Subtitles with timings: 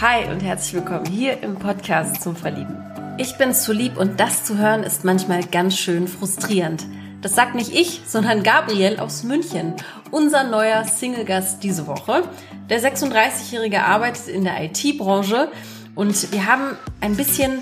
[0.00, 2.74] Hi und herzlich willkommen hier im Podcast zum Verlieben.
[3.18, 6.86] Ich bin zu lieb und das zu hören ist manchmal ganz schön frustrierend.
[7.20, 9.74] Das sagt nicht ich, sondern Gabriel aus München,
[10.10, 12.22] unser neuer Single-Gast diese Woche.
[12.70, 15.52] Der 36-Jährige arbeitet in der IT-Branche
[15.94, 17.58] und wir haben ein bisschen,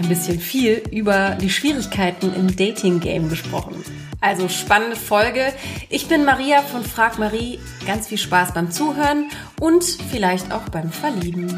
[0.00, 3.84] ein bisschen viel über die Schwierigkeiten im Dating-Game gesprochen.
[4.22, 5.52] Also spannende Folge.
[5.90, 7.58] Ich bin Maria von Frag Marie.
[7.86, 11.48] Ganz viel Spaß beim Zuhören und vielleicht auch beim Verlieben.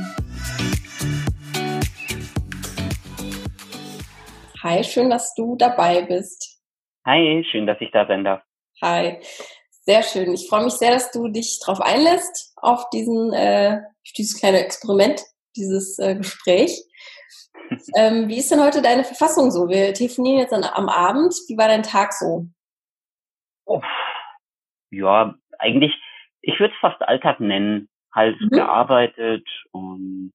[4.62, 6.61] Hi, schön, dass du dabei bist.
[7.06, 8.42] Hi, schön, dass ich da sein darf.
[8.83, 9.19] Hi,
[9.83, 10.33] sehr schön.
[10.33, 13.78] Ich freue mich sehr, dass du dich darauf einlässt, auf diesen, äh,
[14.16, 15.20] dieses kleine Experiment,
[15.56, 16.83] dieses äh, Gespräch.
[17.96, 19.68] Ähm, wie ist denn heute deine Verfassung so?
[19.68, 21.34] Wir telefonieren jetzt an, am Abend.
[21.48, 22.46] Wie war dein Tag so?
[23.64, 23.80] Oh,
[24.91, 25.94] ja, eigentlich,
[26.42, 27.88] ich würde es fast Alltag nennen.
[28.14, 28.50] Halt mhm.
[28.50, 30.32] gearbeitet und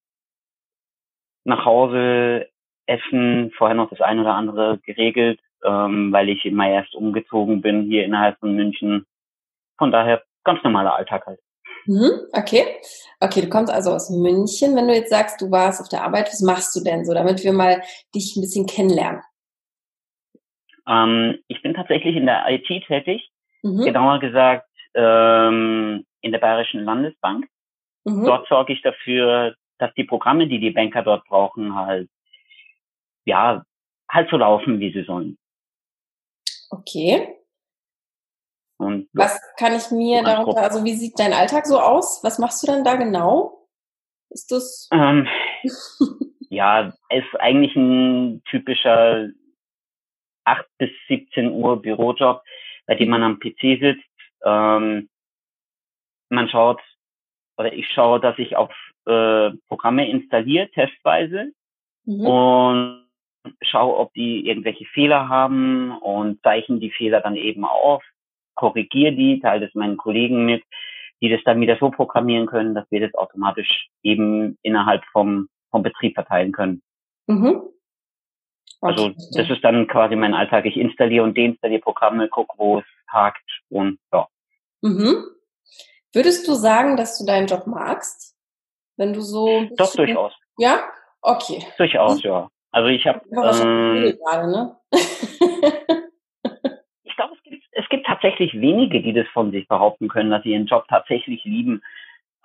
[1.44, 2.50] nach Hause
[2.88, 7.84] essen, vorher noch das ein oder andere geregelt, ähm, weil ich immer erst umgezogen bin
[7.84, 9.06] hier innerhalb von München.
[9.78, 11.40] Von daher ganz normaler Alltag halt.
[11.88, 12.66] Mhm, okay.
[13.20, 14.76] Okay, du kommst also aus München.
[14.76, 17.44] Wenn du jetzt sagst, du warst auf der Arbeit, was machst du denn so, damit
[17.44, 17.82] wir mal
[18.14, 19.22] dich ein bisschen kennenlernen?
[20.88, 23.32] Ähm, ich bin tatsächlich in der IT tätig.
[23.64, 23.86] Mhm.
[23.86, 27.48] Genauer gesagt ähm, in der Bayerischen Landesbank.
[28.04, 28.26] Mhm.
[28.26, 32.10] Dort sorge ich dafür, dass die Programme, die die Banker dort brauchen, halt
[33.26, 33.64] ja
[34.10, 35.38] halt so laufen, wie sie sollen.
[36.70, 37.37] Okay.
[38.78, 42.24] Und was kann ich mir darunter, also wie sieht dein Alltag so aus?
[42.24, 43.68] Was machst du dann da genau?
[44.30, 44.88] Ist das?
[44.92, 45.28] Ähm,
[46.50, 49.30] ja, ist eigentlich ein typischer
[50.46, 52.44] 8 bis 17 Uhr Bürojob,
[52.86, 54.04] bei dem man am PC sitzt.
[54.44, 55.10] Ähm,
[56.30, 56.82] man schaut,
[57.58, 58.72] oder ich schaue, dass ich auf
[59.06, 61.52] äh, Programme installiere, testweise,
[62.06, 62.26] mhm.
[62.26, 63.08] und
[63.62, 68.04] schaue, ob die irgendwelche Fehler haben und zeichne die Fehler dann eben auf
[68.58, 70.64] korrigiere die, teile das meinen Kollegen mit,
[71.22, 75.84] die das dann wieder so programmieren können, dass wir das automatisch eben innerhalb vom, vom
[75.84, 76.82] Betrieb verteilen können.
[77.28, 77.62] Mhm.
[78.82, 80.66] Also das ist dann quasi mein Alltag.
[80.66, 84.28] Ich installiere und deinstalliere Programme, gucke, wo es hakt und ja.
[84.82, 85.24] Mhm.
[86.14, 88.36] Würdest du sagen, dass du deinen Job magst?
[88.96, 89.66] Wenn du so.
[89.78, 90.34] Doch, durchaus.
[90.58, 90.80] Ja?
[91.22, 91.64] Okay.
[91.78, 92.50] Durchaus, ja.
[92.72, 93.22] Also ich habe.
[93.32, 94.78] Ähm, gerade, ne?
[98.18, 101.82] tatsächlich wenige, die das von sich behaupten können, dass sie ihren Job tatsächlich lieben.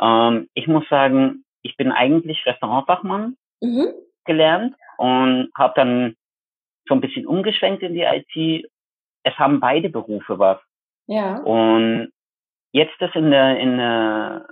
[0.00, 3.88] Ähm, ich muss sagen, ich bin eigentlich Restaurantfachmann mhm.
[4.24, 6.16] gelernt und habe dann
[6.88, 8.70] so ein bisschen umgeschwenkt in die IT.
[9.22, 10.58] Es haben beide Berufe was.
[11.06, 11.38] Ja.
[11.38, 12.12] Und
[12.72, 14.48] jetzt das in der, in der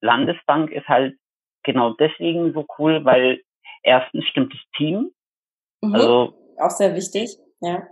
[0.00, 1.16] Landesbank ist halt
[1.64, 3.40] genau deswegen so cool, weil
[3.82, 5.10] erstens stimmt das Team.
[5.82, 5.94] Mhm.
[5.94, 7.82] Also auch sehr wichtig, ja.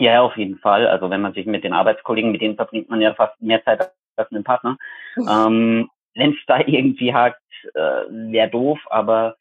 [0.00, 0.86] Ja, auf jeden Fall.
[0.86, 3.92] Also wenn man sich mit den Arbeitskollegen, mit denen verbringt man ja fast mehr Zeit
[4.16, 4.78] als mit dem Partner.
[5.16, 7.42] ähm, wenn es da irgendwie hakt,
[7.74, 9.36] äh, wäre doof, aber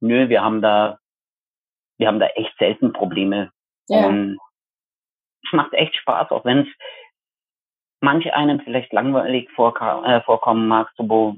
[0.00, 0.98] nö, wir haben da,
[1.98, 3.52] wir haben da echt selten Probleme.
[3.88, 4.06] Ja.
[4.06, 4.38] Und
[5.44, 6.68] es macht echt Spaß, auch wenn es
[8.00, 11.36] manche einem vielleicht langweilig vorkam, äh, vorkommen mag, so wo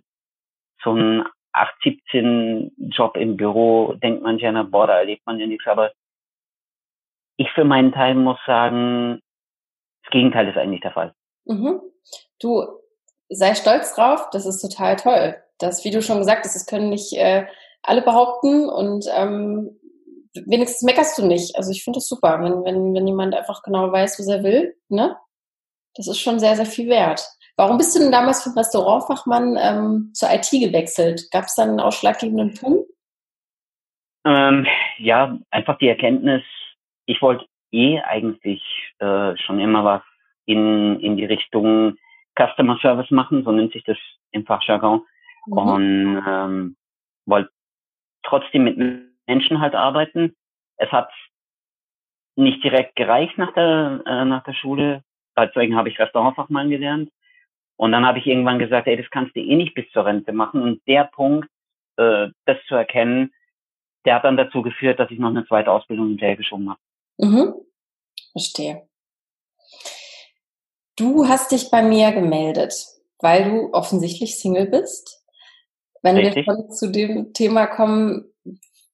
[0.84, 5.40] so ein 8, 17 Job im Büro, denkt man ja, na, boah, da erlebt man
[5.40, 5.92] ja nichts, aber
[7.40, 9.22] ich für meinen Teil muss sagen,
[10.04, 11.14] das Gegenteil ist eigentlich der Fall.
[11.46, 11.80] Mhm.
[12.38, 12.66] Du
[13.30, 15.36] sei stolz drauf, das ist total toll.
[15.58, 17.46] Das, wie du schon gesagt hast, das können nicht äh,
[17.82, 19.70] alle behaupten und ähm,
[20.34, 21.56] wenigstens meckerst du nicht.
[21.56, 24.76] Also ich finde das super, wenn, wenn, wenn jemand einfach genau weiß, was er will,
[24.88, 25.16] ne?
[25.94, 27.26] Das ist schon sehr, sehr viel wert.
[27.56, 31.30] Warum bist du denn damals vom Restaurantfachmann ähm, zur IT gewechselt?
[31.30, 32.88] Gab es dann einen ausschlaggebenden Punkt?
[34.26, 34.66] Ähm,
[34.98, 36.42] ja, einfach die Erkenntnis,
[37.10, 38.62] ich wollte eh eigentlich
[38.98, 40.02] äh, schon immer was
[40.46, 41.96] in, in die Richtung
[42.38, 43.98] Customer Service machen, so nennt sich das
[44.30, 45.02] im Fachjargon.
[45.46, 45.52] Mhm.
[45.52, 46.76] Und ähm,
[47.26, 47.50] wollte
[48.22, 48.78] trotzdem mit
[49.26, 50.36] Menschen halt arbeiten.
[50.76, 51.10] Es hat
[52.36, 55.02] nicht direkt gereicht nach der, äh, nach der Schule.
[55.36, 57.10] Deswegen habe ich Restaurantfachmann gelernt.
[57.76, 60.32] Und dann habe ich irgendwann gesagt, ey, das kannst du eh nicht bis zur Rente
[60.32, 60.62] machen.
[60.62, 61.48] Und der Punkt,
[61.96, 63.32] äh, das zu erkennen,
[64.04, 66.80] der hat dann dazu geführt, dass ich noch eine zweite Ausbildung hinterher geschoben habe.
[67.20, 67.54] Mhm.
[68.32, 68.88] Verstehe.
[70.96, 72.74] Du hast dich bei mir gemeldet,
[73.18, 75.24] weil du offensichtlich Single bist.
[76.02, 76.36] Wenn Richtig.
[76.36, 78.32] wir schon zu dem Thema kommen,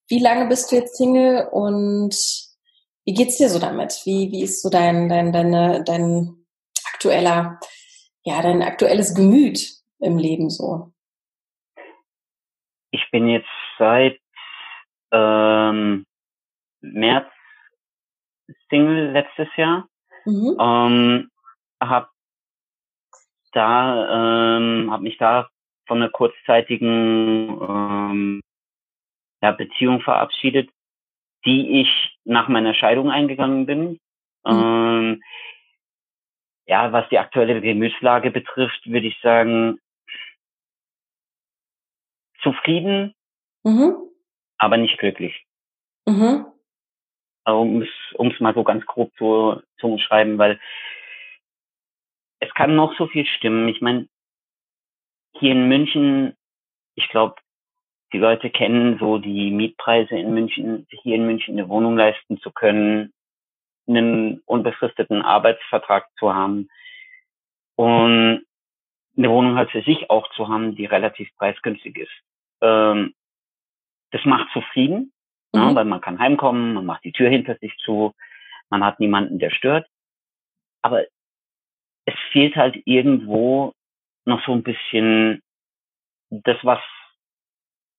[0.09, 2.15] wie lange bist du jetzt Single und
[3.05, 4.01] wie geht's dir so damit?
[4.05, 6.47] Wie, wie ist so dein, dein, deine, dein
[6.93, 7.61] aktueller,
[8.25, 10.93] ja, dein aktuelles Gemüt im Leben so?
[12.97, 13.49] ich bin jetzt
[13.79, 14.19] seit
[15.13, 16.07] ähm,
[16.81, 17.31] März
[18.71, 19.89] Single letztes Jahr.
[20.25, 20.57] Mhm.
[20.59, 21.31] Ähm,
[21.81, 22.11] hab
[23.53, 25.49] da, ähm, hab mich da
[25.87, 28.41] von einer kurzzeitigen ähm,
[29.43, 30.71] ja, Beziehung verabschiedet,
[31.45, 34.01] die ich nach meiner Scheidung eingegangen bin.
[34.45, 34.53] Mhm.
[34.53, 35.23] Ähm,
[36.67, 39.79] ja, was die aktuelle Gemütslage betrifft, würde ich sagen,
[42.43, 43.15] zufrieden,
[43.63, 43.95] mhm.
[44.59, 45.47] aber nicht glücklich.
[46.07, 46.47] Mhm.
[47.47, 50.59] Um es mal so ganz grob zu, zu umschreiben, weil
[52.41, 53.69] es kann noch so viel stimmen.
[53.69, 54.09] Ich meine,
[55.39, 56.37] hier in München,
[56.95, 57.37] ich glaube,
[58.13, 62.51] die Leute kennen so die Mietpreise in München, hier in München eine Wohnung leisten zu
[62.51, 63.13] können,
[63.87, 66.69] einen unbefristeten Arbeitsvertrag zu haben
[67.77, 68.45] und
[69.17, 72.13] eine Wohnung halt für sich auch zu haben, die relativ preisgünstig ist.
[72.61, 73.15] Ähm,
[74.11, 75.13] das macht zufrieden,
[75.57, 75.69] mhm.
[75.69, 78.15] ne, weil man kann heimkommen, man macht die Tür hinter sich zu,
[78.71, 79.87] man hat niemanden, der stört.
[80.83, 81.05] Aber
[82.05, 83.73] es fehlt halt irgendwo
[84.25, 85.43] noch so ein bisschen
[86.31, 86.81] das, was,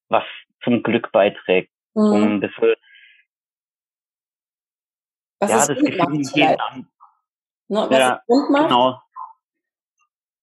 [0.09, 0.23] was
[0.63, 1.71] zum Glück beiträgt.
[1.93, 2.03] Mhm.
[2.03, 2.75] Um ein bisschen
[5.39, 6.87] was ja, das Gefühl nicht jeden Abend.
[7.67, 9.01] No, was ja, genau.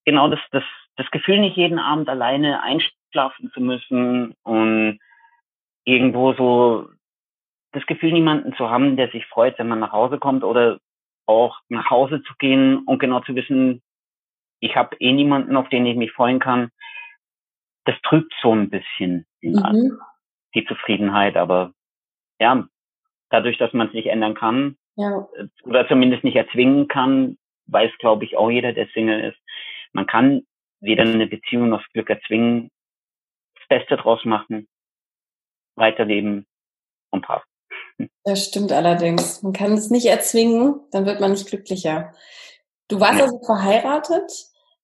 [0.05, 0.63] Genau, das, das,
[0.97, 5.01] das Gefühl nicht jeden Abend alleine einschlafen zu müssen und
[5.85, 6.89] irgendwo so
[7.75, 10.79] das Gefühl niemanden zu haben, der sich freut, wenn man nach Hause kommt oder
[11.27, 13.83] auch nach Hause zu gehen und genau zu wissen,
[14.61, 16.71] ich habe eh niemanden, auf den ich mich freuen kann.
[17.85, 19.99] Das trübt so ein bisschen mhm.
[20.55, 21.73] die Zufriedenheit, aber
[22.41, 22.67] ja,
[23.31, 25.27] dadurch, dass man es nicht ändern kann, ja.
[25.65, 27.37] Oder zumindest nicht erzwingen kann,
[27.67, 29.39] weiß, glaube ich, auch jeder, der Single ist.
[29.93, 30.47] Man kann
[30.81, 32.71] weder eine Beziehung noch das Glück erzwingen,
[33.57, 34.69] das Beste draus machen,
[35.77, 36.47] weiterleben
[37.11, 37.47] und passt.
[38.25, 39.43] Das stimmt allerdings.
[39.43, 42.13] Man kann es nicht erzwingen, dann wird man nicht glücklicher.
[42.89, 43.25] Du warst ja.
[43.25, 44.31] also verheiratet.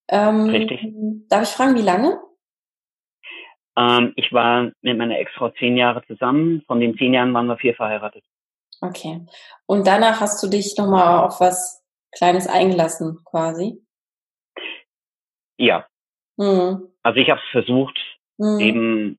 [0.09, 0.93] Ähm, Richtig.
[1.29, 2.21] Darf ich fragen, wie lange?
[3.77, 6.63] Ähm, ich war mit meiner Ex-Frau zehn Jahre zusammen.
[6.67, 8.25] Von den zehn Jahren waren wir vier verheiratet.
[8.81, 9.27] Okay.
[9.67, 11.83] Und danach hast du dich nochmal auf was
[12.13, 13.81] Kleines eingelassen, quasi?
[15.59, 15.87] Ja.
[16.37, 16.89] Mhm.
[17.03, 17.99] Also ich habe es versucht,
[18.39, 18.59] mhm.
[18.59, 19.19] eben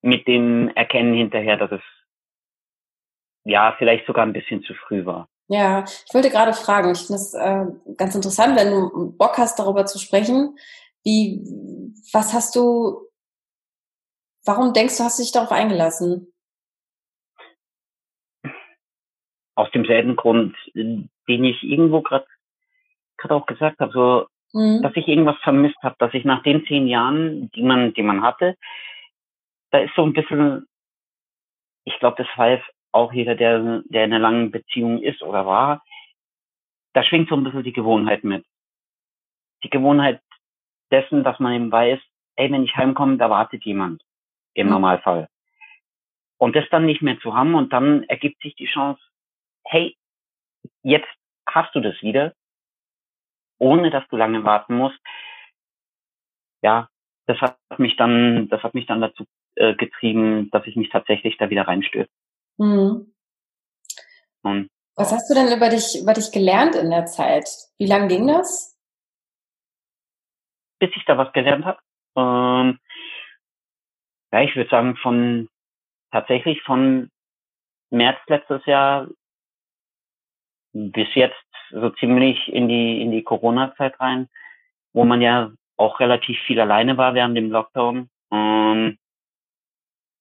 [0.00, 1.82] mit dem Erkennen hinterher, dass es
[3.44, 5.28] ja vielleicht sogar ein bisschen zu früh war.
[5.48, 7.66] Ja, ich wollte gerade fragen, ich finde es äh,
[7.96, 10.56] ganz interessant, wenn du Bock hast, darüber zu sprechen.
[11.04, 11.42] Wie,
[12.12, 13.08] was hast du,
[14.44, 16.32] warum denkst du, hast du dich darauf eingelassen?
[19.54, 22.26] aus demselben Grund, den ich irgendwo gerade
[23.18, 24.82] gerade auch gesagt habe, so mhm.
[24.82, 28.22] dass ich irgendwas vermisst habe, dass ich nach den zehn Jahren, die man, die man
[28.22, 28.56] hatte,
[29.70, 30.66] da ist so ein bisschen,
[31.84, 32.60] ich glaube, das weiß
[32.92, 35.82] auch jeder, der, der in einer langen Beziehung ist oder war,
[36.92, 38.44] da schwingt so ein bisschen die Gewohnheit mit.
[39.64, 40.20] Die Gewohnheit
[40.90, 41.98] dessen, dass man eben weiß,
[42.36, 44.02] ey, wenn ich heimkomme, da wartet jemand.
[44.54, 44.74] Im mhm.
[44.74, 45.28] Normalfall.
[46.38, 49.00] Und das dann nicht mehr zu haben und dann ergibt sich die Chance,
[49.64, 49.96] hey,
[50.82, 51.08] jetzt
[51.48, 52.34] hast du das wieder,
[53.58, 54.98] ohne dass du lange warten musst.
[56.62, 56.88] Ja,
[57.26, 59.24] das hat mich dann, das hat mich dann dazu
[59.54, 62.10] äh, getrieben, dass ich mich tatsächlich da wieder reinstürze.
[62.58, 63.12] Mhm.
[64.42, 67.48] Und, Was hast du denn über dich, über dich gelernt in der Zeit?
[67.78, 68.76] Wie lang ging das?
[70.78, 71.78] Bis ich da was gelernt habe.
[72.16, 72.78] Ähm,
[74.32, 75.48] ja, ich würde sagen, von
[76.10, 77.10] tatsächlich von
[77.90, 79.08] März letztes Jahr
[80.72, 81.36] bis jetzt
[81.70, 84.28] so ziemlich in die, in die Corona-Zeit rein,
[84.92, 88.08] wo man ja auch relativ viel alleine war während dem Lockdown.
[88.30, 88.98] Und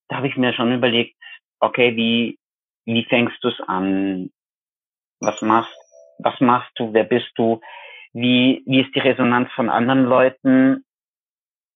[0.07, 1.15] da habe ich mir schon überlegt,
[1.62, 2.38] okay, wie,
[2.86, 4.32] wie fängst du es an?
[5.20, 5.77] Was machst,
[6.20, 6.94] was machst du?
[6.94, 7.62] Wer bist du?
[8.13, 10.84] Wie, wie ist die Resonanz von anderen Leuten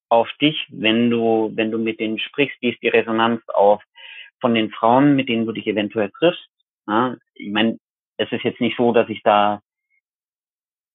[0.10, 2.58] auf dich, wenn du, wenn du mit denen sprichst?
[2.62, 3.82] Wie ist die Resonanz auf
[4.42, 6.50] von den Frauen, mit denen du dich eventuell triffst?
[6.88, 7.80] Ja, ich meine,
[8.18, 9.62] es ist jetzt nicht so, dass ich da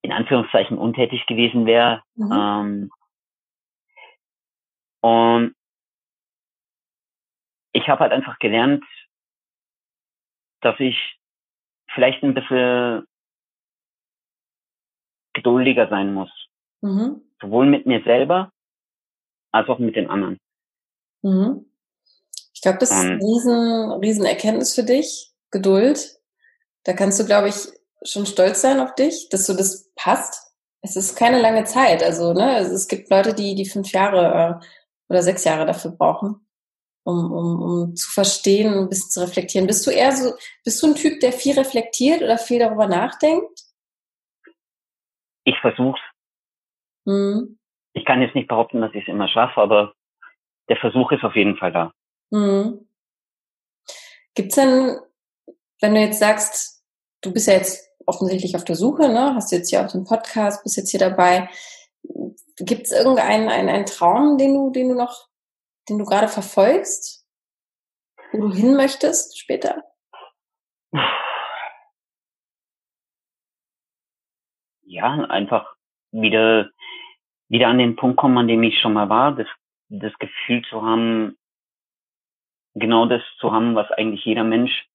[0.02, 2.02] in Anführungszeichen untätig gewesen wäre.
[2.14, 2.32] Mhm.
[2.32, 2.90] Ähm,
[5.02, 5.54] und
[7.72, 8.84] ich habe halt einfach gelernt,
[10.60, 10.96] dass ich
[11.92, 13.06] vielleicht ein bisschen
[15.32, 16.30] geduldiger sein muss.
[16.80, 17.22] Mhm.
[17.40, 18.52] Sowohl mit mir selber
[19.52, 20.38] als auch mit den anderen.
[21.22, 21.66] Mhm.
[22.52, 25.32] Ich glaube, das ist eine riesen, riesen Erkenntnis für dich.
[25.50, 26.20] Geduld.
[26.84, 27.54] Da kannst du, glaube ich,
[28.04, 30.54] schon stolz sein auf dich, dass du das passt.
[30.82, 32.02] Es ist keine lange Zeit.
[32.02, 34.66] Also, ne, es gibt Leute, die, die fünf Jahre äh,
[35.08, 36.46] oder sechs Jahre dafür brauchen.
[37.04, 39.66] Um, um, um zu verstehen, ein bisschen zu reflektieren.
[39.66, 43.60] Bist du eher so, bist du ein Typ, der viel reflektiert oder viel darüber nachdenkt?
[45.44, 46.00] Ich versuch's.
[47.04, 47.58] Mhm.
[47.92, 49.94] Ich kann jetzt nicht behaupten, dass ich es immer schaffe, aber
[50.68, 51.92] der Versuch ist auf jeden Fall da.
[52.30, 52.86] Mhm.
[54.34, 54.98] Gibt's denn,
[55.80, 56.84] wenn du jetzt sagst,
[57.20, 59.34] du bist ja jetzt offensichtlich auf der Suche, ne?
[59.34, 61.48] Hast du jetzt hier auch den Podcast, bist jetzt hier dabei.
[62.56, 65.28] Gibt es irgendeinen einen, einen Traum, den du, den du noch,
[65.90, 67.26] den du gerade verfolgst,
[68.32, 69.82] wo du hin möchtest später?
[74.82, 75.74] Ja, einfach
[76.12, 76.70] wieder,
[77.48, 79.48] wieder an den Punkt kommen, an dem ich schon mal war, das,
[79.88, 81.36] das Gefühl zu haben,
[82.74, 84.86] genau das zu haben, was eigentlich jeder Mensch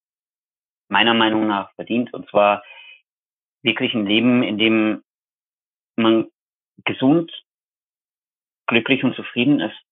[0.88, 2.64] meiner Meinung nach verdient, und zwar
[3.64, 5.04] wirklich ein Leben, in dem
[5.96, 6.30] man
[6.84, 7.32] gesund,
[8.68, 9.85] glücklich und zufrieden ist.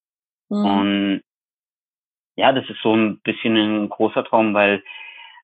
[0.54, 0.66] Mhm.
[0.66, 1.24] Und
[2.36, 4.84] ja, das ist so ein bisschen ein großer Traum, weil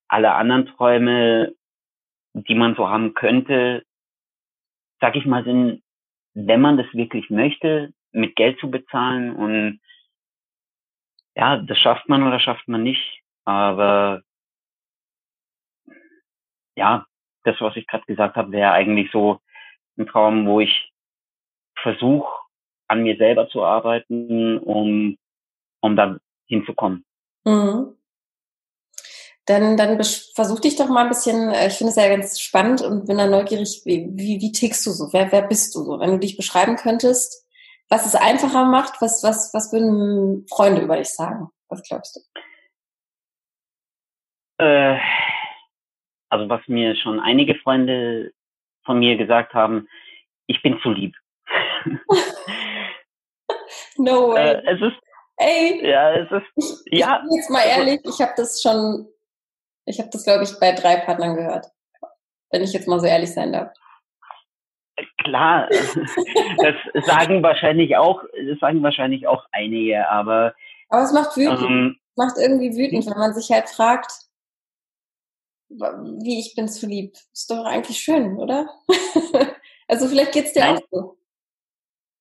[0.08, 1.54] alle anderen Träume,
[2.34, 3.84] die man so haben könnte,
[5.01, 5.82] sag ich mal, sind,
[6.34, 9.80] wenn man das wirklich möchte, mit Geld zu bezahlen und
[11.36, 13.22] ja, das schafft man oder schafft man nicht.
[13.46, 14.24] Aber
[16.75, 17.06] ja,
[17.44, 19.39] das, was ich gerade gesagt habe, wäre eigentlich so
[19.98, 20.92] ein Traum, wo ich
[21.75, 22.38] versuche,
[22.89, 25.17] an mir selber zu arbeiten, um,
[25.81, 26.17] um da
[26.48, 27.05] hinzukommen.
[27.46, 27.96] Mhm.
[29.46, 30.00] Dann, dann
[30.36, 33.17] versuch dich doch mal ein bisschen, äh, ich finde es ja ganz spannend und bin
[33.17, 35.12] da neugierig, wie, wie, wie tickst du so?
[35.12, 36.00] Wer, wer bist du so?
[36.00, 37.48] Wenn du dich beschreiben könntest,
[37.89, 41.50] was es einfacher macht, was, was, was würden Freunde über dich sagen?
[41.67, 42.19] Was glaubst du?
[44.63, 45.00] Äh,
[46.29, 48.31] also was mir schon einige Freunde
[48.86, 49.88] von mir gesagt haben,
[50.46, 51.15] ich bin zu lieb.
[53.98, 54.53] no way.
[54.53, 54.98] Äh, es ist,
[55.38, 57.24] Ey, ja, es ist, ich, ja.
[57.29, 59.07] Ich jetzt mal also ehrlich, ich habe das schon,
[59.86, 61.65] ich habe das glaube ich bei drei Partnern gehört,
[62.51, 63.71] wenn ich jetzt mal so ehrlich sein darf.
[65.24, 65.69] Klar,
[66.57, 70.53] das sagen wahrscheinlich auch, das sagen wahrscheinlich auch einige, aber.
[70.89, 71.62] Aber es macht wütend.
[71.62, 74.12] Ähm, macht irgendwie wütend, wenn man sich halt fragt,
[75.69, 77.13] wie ich bin zu lieb.
[77.31, 78.67] Ist doch eigentlich schön, oder?
[79.88, 80.77] also vielleicht geht's dir Nein.
[80.77, 81.17] auch so.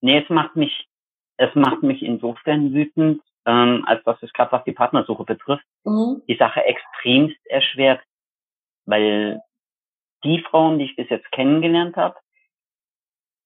[0.00, 0.88] Nee, es macht mich,
[1.38, 6.22] es macht mich insofern wütend, ähm, als was es gerade was die Partnersuche betrifft, mhm.
[6.28, 8.02] die Sache extremst erschwert,
[8.84, 9.40] weil
[10.24, 12.16] die Frauen, die ich bis jetzt kennengelernt habe,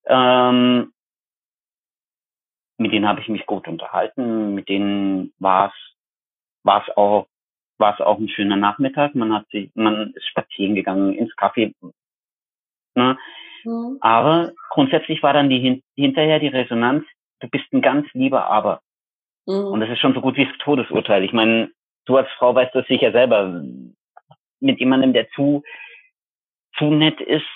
[0.07, 0.93] ähm,
[2.79, 5.75] mit denen habe ich mich gut unterhalten, mit denen war es
[6.65, 7.27] war es auch
[7.79, 9.15] war es auch ein schöner Nachmittag.
[9.15, 11.75] Man hat sich, man ist spazieren gegangen ins Café.
[12.95, 13.19] Ne?
[13.65, 13.99] Mhm.
[14.01, 17.05] Aber grundsätzlich war dann die hinterher die Resonanz,
[17.43, 18.81] du bist ein ganz lieber Aber.
[19.47, 19.67] Mhm.
[19.67, 21.25] Und das ist schon so gut wie das Todesurteil.
[21.25, 21.71] Ich meine,
[22.07, 23.63] du als Frau weißt das sicher selber.
[24.61, 25.63] Mit jemandem, der zu,
[26.79, 27.47] zu nett ist,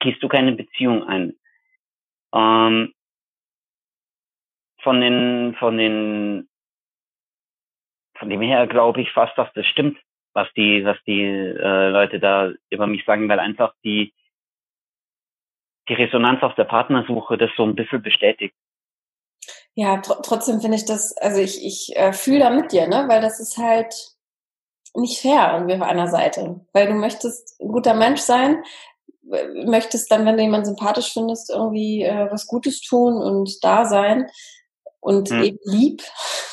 [0.00, 1.34] gehst du keine Beziehung ein.
[2.32, 2.94] Ähm,
[4.82, 6.48] von den, von den
[8.20, 9.98] von dem her glaube ich fast, dass das stimmt,
[10.34, 14.12] was die, was die äh, Leute da über mich sagen, weil einfach die,
[15.88, 18.54] die Resonanz auf der Partnersuche das so ein bisschen bestätigt.
[19.74, 23.04] Ja, tr trotzdem finde ich das, also ich, ich äh, fühle da mit dir, ne?
[23.08, 23.94] Weil das ist halt
[24.94, 26.60] nicht fair irgendwie auf einer Seite.
[26.72, 28.62] Weil du möchtest ein guter Mensch sein,
[29.64, 34.28] möchtest dann, wenn du jemanden sympathisch findest, irgendwie äh, was Gutes tun und da sein
[35.00, 35.42] und hm.
[35.42, 36.02] eben lieb.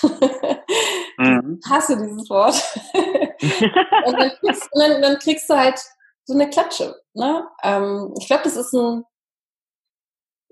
[1.18, 1.60] mhm.
[1.68, 2.64] hasse dieses Wort.
[2.94, 5.80] und dann kriegst, dann, dann kriegst, du halt
[6.26, 6.96] so eine Klatsche.
[7.14, 7.48] Ne?
[7.64, 9.04] Ähm, ich glaube, das ist ein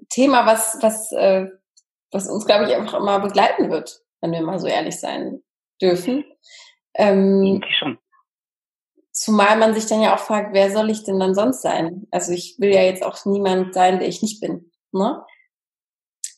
[0.09, 1.47] Thema, was, was, äh,
[2.11, 5.43] was uns, glaube ich, einfach immer begleiten wird, wenn wir mal so ehrlich sein
[5.81, 6.25] dürfen.
[6.93, 7.97] Ähm, schon.
[9.11, 12.07] Zumal man sich dann ja auch fragt, wer soll ich denn dann sonst sein?
[12.11, 14.71] Also ich will ja jetzt auch niemand sein, der ich nicht bin.
[14.91, 15.23] Ne?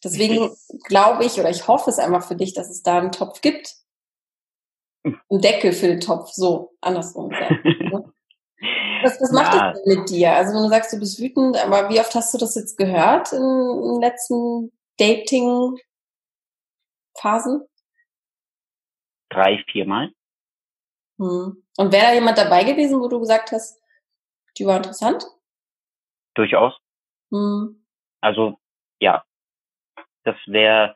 [0.04, 0.56] Deswegen
[0.86, 3.76] glaube ich oder ich hoffe es einfach für dich, dass es da einen Topf gibt.
[5.04, 5.20] Hm.
[5.30, 7.54] Einen Deckel für den Topf, so andersrum gesagt.
[7.88, 8.14] Ne?
[9.04, 9.72] Was, was macht ja.
[9.72, 10.34] das denn mit dir?
[10.34, 13.32] Also wenn du sagst, du bist wütend, aber wie oft hast du das jetzt gehört
[13.32, 17.68] in, in letzten Dating-Phasen?
[19.30, 20.12] Drei, viermal.
[21.20, 21.64] Hm.
[21.78, 23.82] Und wäre da jemand dabei gewesen, wo du gesagt hast,
[24.58, 25.26] die war interessant?
[26.36, 26.74] Durchaus.
[27.32, 27.84] Hm.
[28.22, 28.60] Also
[29.00, 29.24] ja,
[30.24, 30.96] das wäre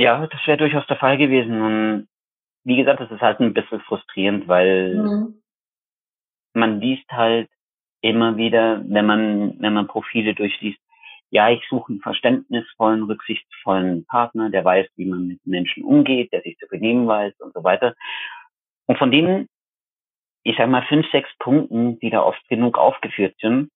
[0.00, 1.60] ja, das wäre durchaus der Fall gewesen.
[1.60, 2.08] Und
[2.64, 5.42] wie gesagt, das ist halt ein bisschen frustrierend, weil mhm.
[6.54, 7.50] man liest halt
[8.00, 10.80] immer wieder, wenn man, wenn man Profile durchliest,
[11.30, 16.42] ja, ich suche einen verständnisvollen, rücksichtsvollen Partner, der weiß, wie man mit Menschen umgeht, der
[16.42, 17.94] sich zu benehmen weiß und so weiter.
[18.86, 19.48] Und von denen,
[20.42, 23.70] ich sag mal, fünf, sechs Punkten, die da oft genug aufgeführt sind,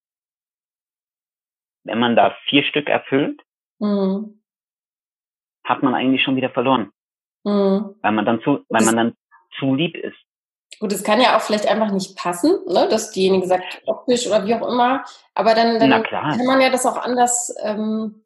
[1.85, 3.41] wenn man da vier Stück erfüllt,
[3.79, 4.41] mhm.
[5.63, 6.91] hat man eigentlich schon wieder verloren.
[7.45, 7.95] Mhm.
[8.01, 9.13] Weil man dann zu, weil man dann
[9.59, 10.17] zu lieb ist.
[10.79, 14.45] Gut, es kann ja auch vielleicht einfach nicht passen, ne, dass diejenige sagt, optisch oder
[14.45, 15.05] wie auch immer.
[15.33, 18.21] Aber dann, dann kann man ja das auch anders, ähm,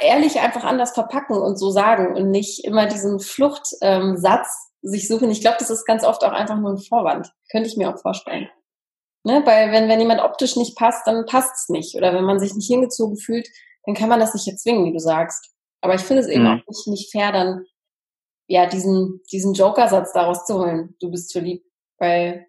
[0.00, 4.16] ehrlich einfach anders verpacken und so sagen und nicht immer diesen Fluchtsatz ähm,
[4.82, 5.30] sich suchen.
[5.30, 7.32] Ich glaube, das ist ganz oft auch einfach nur ein Vorwand.
[7.50, 8.48] Könnte ich mir auch vorstellen.
[9.24, 9.42] Ne?
[9.44, 11.96] Weil wenn, wenn jemand optisch nicht passt, dann passt es nicht.
[11.96, 13.48] Oder wenn man sich nicht hingezogen fühlt,
[13.84, 15.50] dann kann man das nicht erzwingen, wie du sagst.
[15.80, 16.50] Aber ich finde es eben mhm.
[16.50, 17.64] auch nicht, nicht fair, dann
[18.46, 20.94] ja diesen, diesen Joker-Satz daraus zu holen.
[21.00, 21.64] Du bist zu lieb.
[21.98, 22.46] Weil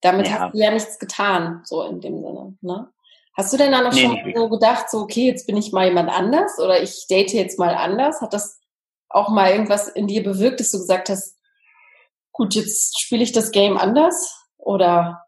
[0.00, 0.40] damit ja.
[0.40, 2.56] hast du ja nichts getan, so in dem Sinne.
[2.60, 2.92] Ne?
[3.34, 5.86] Hast du denn dann noch nee, schon so gedacht, so, okay, jetzt bin ich mal
[5.86, 8.20] jemand anders oder ich date jetzt mal anders?
[8.20, 8.60] Hat das
[9.08, 11.38] auch mal irgendwas in dir bewirkt, dass du gesagt hast,
[12.32, 15.24] gut, jetzt spiele ich das Game anders oder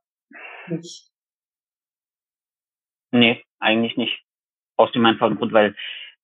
[0.68, 1.08] nicht?
[3.10, 4.22] Nee, eigentlich nicht.
[4.76, 5.74] Aus dem einfachen Grund, weil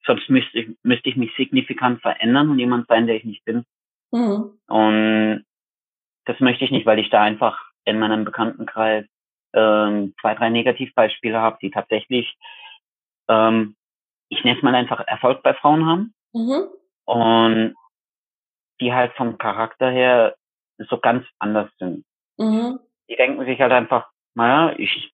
[0.06, 3.64] sonst müsste ich, müsste ich mich signifikant verändern und jemand sein, der ich nicht bin.
[4.10, 4.58] Mhm.
[4.66, 5.44] Und
[6.26, 9.06] das möchte ich nicht, weil ich da einfach in meinem Bekanntenkreis
[9.52, 12.36] ähm, zwei, drei Negativbeispiele habe, die tatsächlich,
[13.28, 13.76] ähm,
[14.28, 16.14] ich nenne es mal einfach Erfolg bei Frauen haben.
[16.32, 16.68] Mhm.
[17.04, 17.74] Und
[18.80, 20.34] die halt vom Charakter her
[20.78, 22.04] so ganz anders sind.
[22.38, 22.80] Mhm.
[23.08, 25.12] Die denken sich halt einfach, naja, ich,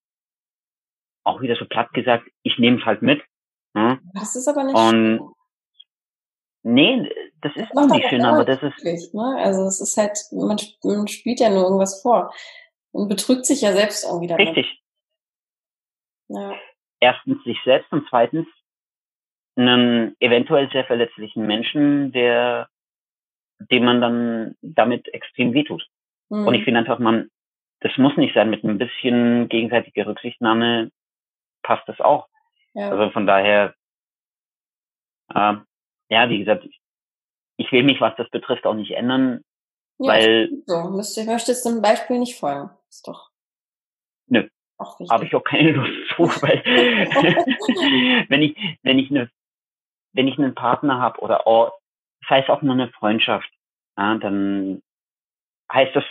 [1.25, 3.23] auch wieder so platt gesagt, ich nehme es halt mit.
[3.77, 4.01] Hm?
[4.15, 5.31] Das ist aber nicht Und, schön.
[6.63, 7.11] Nee,
[7.41, 8.85] das ist auch nicht schön, aber das ist.
[8.85, 9.37] Wirklich, ne?
[9.39, 12.35] Also es ist halt, man, man spielt ja nur irgendwas vor
[12.93, 14.49] und betrügt sich ja selbst irgendwie damit.
[14.49, 14.83] Richtig.
[16.29, 16.55] Ja.
[17.01, 18.47] Erstens sich selbst und zweitens
[19.57, 22.69] einen eventuell sehr verletzlichen Menschen, der,
[23.59, 25.87] dem man dann damit extrem wehtut.
[26.29, 26.47] Mhm.
[26.47, 27.31] Und ich finde einfach, man,
[27.81, 30.91] das muss nicht sein, mit ein bisschen gegenseitiger Rücksichtnahme
[31.63, 32.29] passt das auch.
[32.75, 32.91] Ja.
[32.91, 33.75] Also von daher,
[35.35, 35.55] äh,
[36.09, 36.67] ja, wie gesagt,
[37.57, 39.45] ich will mich, was das betrifft, auch nicht ändern,
[39.99, 40.51] ja, weil.
[40.67, 42.71] So, müsste, möchtest du dem Beispiel nicht folgen.
[42.89, 43.31] Ist doch.
[44.27, 44.49] Nö.
[45.11, 46.65] Habe ich auch keine Lust zu, weil
[48.29, 49.31] wenn ich, wenn ich eine,
[50.13, 51.73] wenn ich einen Partner habe oder auch,
[52.23, 53.51] das heißt auch nur eine Freundschaft,
[53.99, 54.83] ja, dann
[55.71, 56.05] heißt das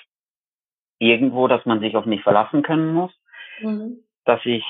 [1.00, 3.12] irgendwo, dass man sich auf mich verlassen können muss,
[3.62, 4.04] mhm.
[4.26, 4.64] dass ich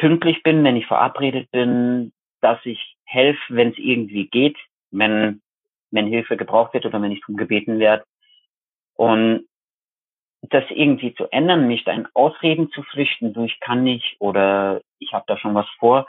[0.00, 4.56] pünktlich bin, wenn ich verabredet bin, dass ich helfe, wenn es irgendwie geht,
[4.90, 5.42] wenn,
[5.90, 8.04] wenn Hilfe gebraucht wird oder wenn ich darum gebeten werde.
[8.94, 9.46] Und
[10.42, 14.80] das irgendwie zu ändern, mich da in Ausreden zu flüchten, du, ich kann nicht oder
[14.98, 16.06] ich habe da schon was vor,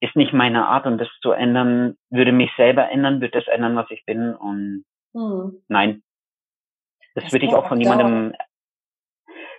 [0.00, 3.74] ist nicht meine Art und das zu ändern, würde mich selber ändern, würde das ändern,
[3.74, 5.62] was ich bin und hm.
[5.66, 6.02] nein.
[7.16, 8.34] Das, das würde ich auch von niemandem,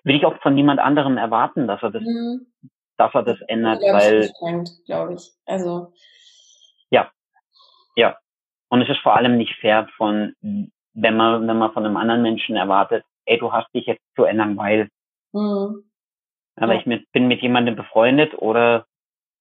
[0.03, 2.47] würde ich auch von niemand anderem erwarten, dass er das, hm.
[2.99, 4.29] Dass er das ändert, ja, weil,
[4.85, 5.31] glaube ich.
[5.45, 5.93] Also.
[6.91, 7.09] Ja.
[7.95, 8.17] Ja.
[8.67, 12.21] Und es ist vor allem nicht fair von, wenn man, wenn man von einem anderen
[12.21, 14.89] Menschen erwartet, ey, du hast dich jetzt zu ändern, weil.
[15.31, 15.89] Mhm.
[16.57, 16.79] Aber ja.
[16.79, 18.85] ich mit, bin mit jemandem befreundet oder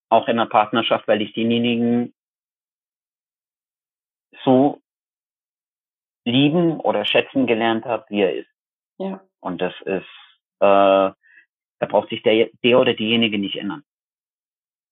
[0.09, 2.15] auch in einer Partnerschaft, weil ich denjenigen
[4.45, 4.81] so
[6.25, 8.51] lieben oder schätzen gelernt habe, wie er ist.
[8.99, 9.21] Ja.
[9.41, 10.07] Und das ist,
[10.61, 11.11] äh,
[11.79, 13.85] da braucht sich der, der oder diejenige nicht ändern.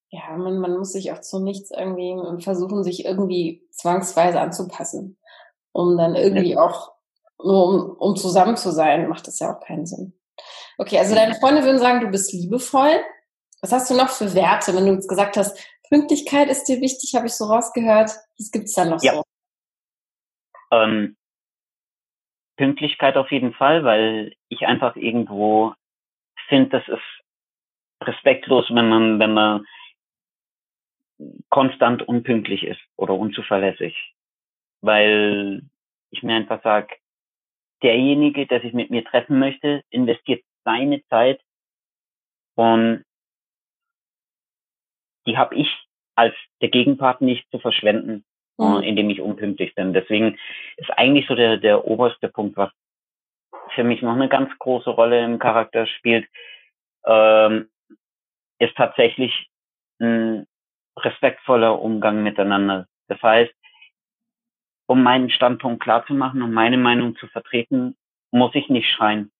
[0.09, 5.17] Ja, man, man muss sich auch zu nichts irgendwie versuchen, sich irgendwie zwangsweise anzupassen,
[5.73, 6.61] um dann irgendwie ja.
[6.61, 6.93] auch
[7.43, 10.13] nur um, um zusammen zu sein, macht das ja auch keinen Sinn.
[10.77, 12.99] Okay, also deine Freunde würden sagen, du bist liebevoll.
[13.61, 15.57] Was hast du noch für Werte, wenn du jetzt gesagt hast,
[15.89, 18.11] Pünktlichkeit ist dir wichtig, habe ich so rausgehört.
[18.37, 19.15] Was gibt's da noch ja.
[19.15, 19.23] so?
[20.71, 21.15] Ähm,
[22.57, 25.73] Pünktlichkeit auf jeden Fall, weil ich einfach irgendwo
[26.47, 29.65] finde, das ist respektlos, wenn man, wenn man
[31.49, 33.95] konstant unpünktlich ist oder unzuverlässig.
[34.81, 35.63] Weil
[36.11, 36.95] ich mir einfach sage,
[37.83, 41.41] derjenige, der sich mit mir treffen möchte, investiert seine Zeit
[42.55, 43.03] und
[45.25, 45.67] die habe ich
[46.15, 48.25] als der Gegenpart nicht zu verschwenden,
[48.57, 48.81] mhm.
[48.81, 49.93] indem ich unpünktlich bin.
[49.93, 50.37] Deswegen
[50.77, 52.71] ist eigentlich so der, der oberste Punkt, was
[53.77, 56.27] für mich noch eine ganz große Rolle im Charakter spielt,
[57.05, 57.69] ähm,
[58.57, 59.49] ist tatsächlich
[60.01, 60.47] ein
[60.97, 62.87] respektvoller Umgang miteinander.
[63.07, 63.53] Das heißt,
[64.87, 67.95] um meinen Standpunkt klar zu machen und meine Meinung zu vertreten,
[68.31, 69.31] muss ich nicht schreien.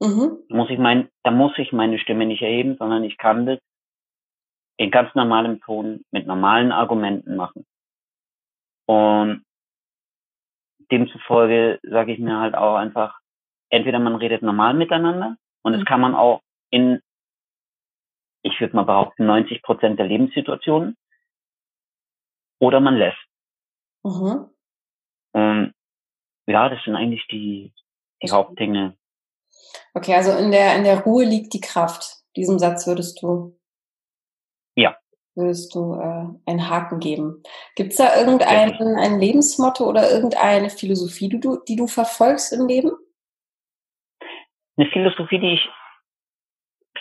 [0.00, 0.38] Mhm.
[0.48, 3.60] Muss ich mein, da muss ich meine Stimme nicht erheben, sondern ich kann das
[4.78, 7.64] in ganz normalem Ton mit normalen Argumenten machen.
[8.86, 9.44] Und
[10.90, 13.19] demzufolge sage ich mir halt auch einfach,
[13.70, 15.86] entweder man redet normal miteinander und das mhm.
[15.86, 17.00] kann man auch in,
[18.42, 20.96] ich würde mal behaupten, 90 Prozent der Lebenssituationen,
[22.60, 23.16] oder man lässt.
[24.04, 24.50] Mhm.
[25.32, 25.74] Und
[26.46, 27.72] ja, das sind eigentlich die,
[28.22, 28.96] die Hauptdinge.
[29.94, 32.18] Okay, also in der, in der Ruhe liegt die Kraft.
[32.36, 33.58] Diesem Satz würdest du
[34.76, 34.96] ja.
[35.34, 37.42] Würdest du äh, einen Haken geben?
[37.76, 42.66] Gibt es da irgendein ein Lebensmotto oder irgendeine Philosophie, die du, die du verfolgst im
[42.66, 42.92] Leben?
[44.80, 45.68] Eine Philosophie, die ich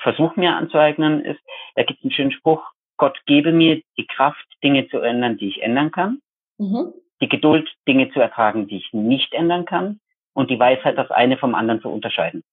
[0.01, 1.39] versuche mir anzueignen, ist,
[1.75, 2.63] da gibt es einen schönen Spruch,
[2.97, 6.21] Gott gebe mir die Kraft, Dinge zu ändern, die ich ändern kann,
[6.57, 6.93] mhm.
[7.21, 10.01] die Geduld, Dinge zu ertragen, die ich nicht ändern kann
[10.33, 12.43] und die Weisheit, das eine vom anderen zu unterscheiden.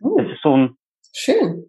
[0.00, 0.76] Uh, das ist so ein
[1.12, 1.66] schön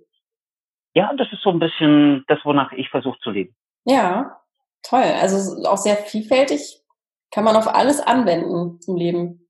[0.97, 3.55] ja, das ist so ein bisschen das, wonach ich versuche zu leben.
[3.85, 4.41] Ja,
[4.81, 5.03] toll.
[5.03, 6.81] Also auch sehr vielfältig.
[7.29, 9.47] Kann man auf alles anwenden zum Leben.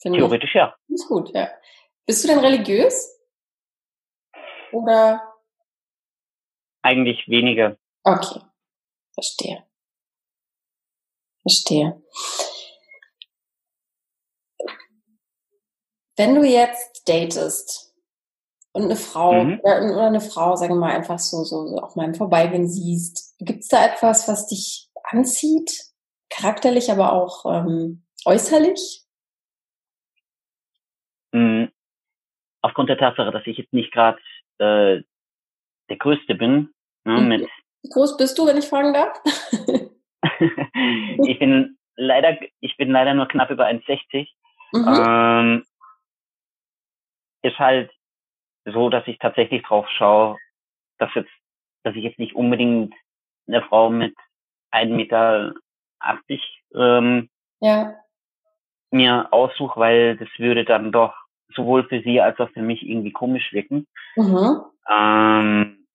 [0.00, 0.54] Theoretisch ich.
[0.54, 0.74] ja.
[0.88, 1.50] Ist gut, ja.
[2.10, 3.20] Bist du denn religiös?
[4.72, 5.32] Oder?
[6.82, 7.78] Eigentlich weniger.
[8.02, 8.40] Okay.
[9.14, 9.64] Verstehe.
[11.42, 12.02] Verstehe.
[16.16, 17.94] Wenn du jetzt datest,
[18.72, 19.60] und eine Frau mhm.
[19.60, 23.60] oder eine Frau, sagen wir mal, einfach so, so, so auf meinem Vorbeigehen siehst, gibt
[23.60, 25.92] es da etwas, was dich anzieht,
[26.28, 29.06] charakterlich, aber auch ähm, äußerlich?
[31.30, 31.70] Mhm.
[32.62, 34.18] Aufgrund der Tatsache, dass ich jetzt nicht gerade
[34.58, 35.02] äh,
[35.88, 36.72] der Größte bin,
[37.04, 37.48] ne, mit
[37.82, 39.20] Wie groß bist du, wenn ich fragen darf?
[41.26, 44.28] ich bin leider, ich bin leider nur knapp über 1,60.
[44.72, 44.86] Mhm.
[44.86, 45.64] Ähm,
[47.42, 47.90] ist halt
[48.64, 50.36] so, dass ich tatsächlich drauf schaue,
[50.98, 51.30] dass jetzt,
[51.82, 52.94] dass ich jetzt nicht unbedingt
[53.48, 54.14] eine Frau mit
[54.72, 55.54] 1,80 Meter
[56.74, 57.94] ähm, ja.
[58.90, 61.14] mir aussuche, weil das würde dann doch
[61.54, 63.86] sowohl für sie als auch für mich irgendwie komisch wirken.
[64.16, 64.62] Mhm.
[64.90, 65.86] Ähm,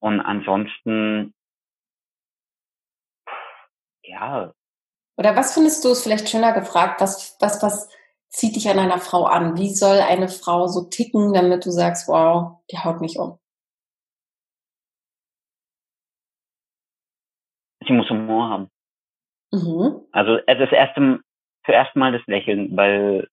[0.00, 1.34] und ansonsten,
[4.02, 4.52] ja.
[5.16, 7.88] Oder was findest du, ist vielleicht schöner gefragt, was, was, was
[8.28, 9.56] zieht dich an einer Frau an?
[9.56, 13.38] Wie soll eine Frau so ticken, damit du sagst, wow, die haut mich um?
[17.86, 18.70] Sie muss Humor haben.
[19.50, 20.06] Mhm.
[20.12, 21.20] Also das erste,
[21.64, 23.28] zuerst mal das Lächeln, weil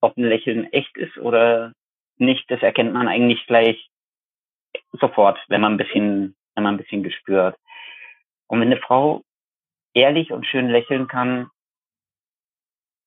[0.00, 1.72] ob ein Lächeln echt ist oder
[2.16, 3.90] nicht, das erkennt man eigentlich gleich
[4.92, 7.56] sofort, wenn man ein bisschen, wenn man ein bisschen gespürt.
[8.46, 9.22] Und wenn eine Frau
[9.94, 11.48] ehrlich und schön lächeln kann,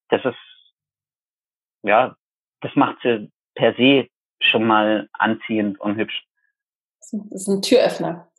[0.10, 0.38] das ist
[1.84, 2.16] ja,
[2.62, 4.08] das macht sie per se
[4.42, 6.26] schon mal anziehend und hübsch.
[7.00, 8.32] Das ist ein Türöffner.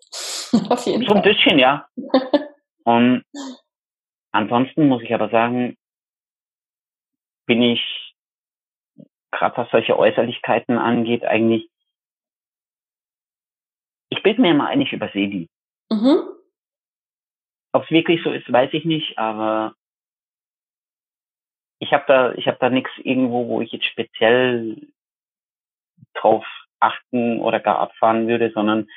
[0.71, 1.17] Auf jeden so Fall.
[1.17, 1.89] ein bisschen, ja.
[2.85, 3.25] und
[4.33, 5.77] ansonsten muss ich aber sagen,
[7.47, 8.14] bin ich,
[9.35, 11.69] gerade was solche Äußerlichkeiten angeht, eigentlich,
[14.11, 15.49] ich bilde mir immer ein, ich übersehe die.
[15.91, 16.23] Mhm.
[17.73, 19.75] Ob es wirklich so ist, weiß ich nicht, aber
[21.81, 24.89] ich habe da, ich habe da nichts irgendwo, wo ich jetzt speziell
[26.15, 26.47] drauf
[26.81, 28.89] achten oder gar abfahren würde, sondern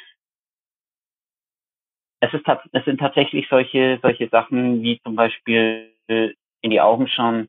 [2.20, 7.48] es ist es sind tatsächlich solche solche Sachen wie zum Beispiel in die Augen schauen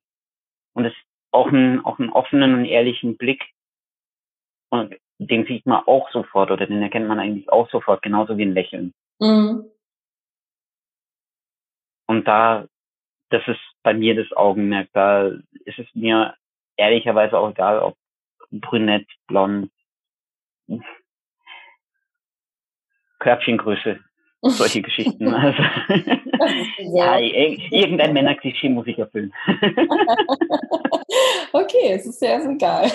[0.74, 0.94] und es
[1.30, 3.44] auch einen auch einen offenen und ehrlichen Blick
[4.70, 8.44] und den sieht man auch sofort oder den erkennt man eigentlich auch sofort genauso wie
[8.44, 8.94] ein Lächeln.
[9.18, 9.64] Mhm.
[12.06, 12.66] Und da
[13.30, 14.88] das ist bei mir das Augenmerk.
[14.92, 15.28] Da
[15.64, 16.34] ist es mir
[16.76, 17.96] ehrlicherweise auch egal, ob
[18.50, 19.70] brünett, blond,
[23.18, 24.00] Körbchengröße,
[24.42, 25.34] solche Geschichten.
[26.40, 26.54] Also,
[26.94, 29.34] ja, irgendein Männerklischee muss ich erfüllen.
[31.52, 32.88] okay, es ist ja egal.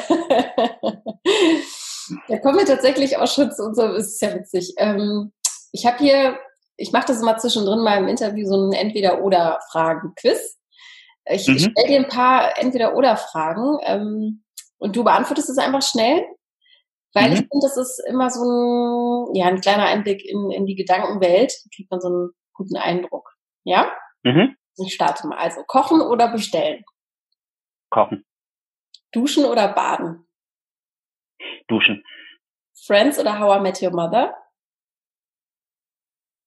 [2.30, 4.74] Da kommen wir tatsächlich auch schon zu unserem, es ist ja witzig.
[4.78, 5.34] Ähm,
[5.74, 6.38] ich habe hier
[6.78, 10.58] ich mache das immer zwischendrin mal im Interview so ein Entweder-Oder-Fragen-Quiz.
[11.26, 11.60] Ich mhm.
[11.60, 14.44] stelle dir ein paar Entweder-Oder-Fragen ähm,
[14.78, 16.26] und du beantwortest es einfach schnell,
[17.14, 17.34] weil mhm.
[17.34, 21.52] ich finde, das ist immer so ein, ja, ein kleiner Einblick in, in die Gedankenwelt.
[21.52, 23.30] Da kriegt man so einen guten Eindruck.
[23.64, 23.92] Ja?
[24.24, 24.56] Mhm.
[24.78, 25.38] Ich starte mal.
[25.38, 26.84] Also, kochen oder bestellen?
[27.90, 28.26] Kochen.
[29.12, 30.26] Duschen oder baden?
[31.68, 32.04] Duschen.
[32.86, 34.36] Friends oder How I Met Your Mother?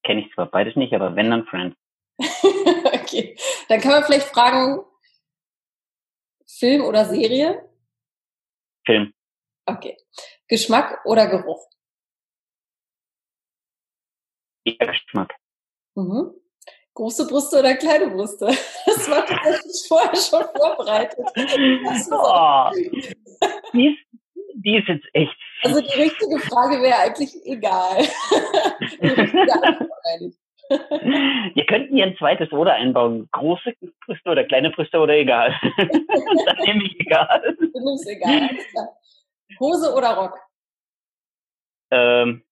[0.07, 1.77] kenne ich zwar beides nicht, aber wenn, dann Friends.
[2.19, 3.37] okay.
[3.69, 4.85] Dann kann man vielleicht fragen,
[6.47, 7.69] Film oder Serie?
[8.87, 9.13] Film.
[9.67, 9.97] Okay.
[10.49, 11.67] Geschmack oder Geruch?
[14.67, 15.35] eher Geschmack.
[15.95, 16.33] Mhm.
[16.95, 18.47] Große Brüste oder kleine Brüste?
[18.87, 21.19] Das war tatsächlich vorher schon vorbereitet.
[22.11, 22.71] Oh,
[23.75, 23.99] die, ist,
[24.55, 25.37] die ist jetzt echt.
[25.63, 27.99] Also die richtige Frage wäre eigentlich egal.
[31.55, 33.29] Wir könnten hier ein zweites Oder einbauen.
[33.33, 35.55] Große Brüste oder kleine Brüste oder egal.
[35.77, 37.57] Dann nehme ich egal.
[37.59, 38.51] Du nimmst egal.
[39.61, 40.39] Hose oder Rock?
[41.91, 42.45] Ähm,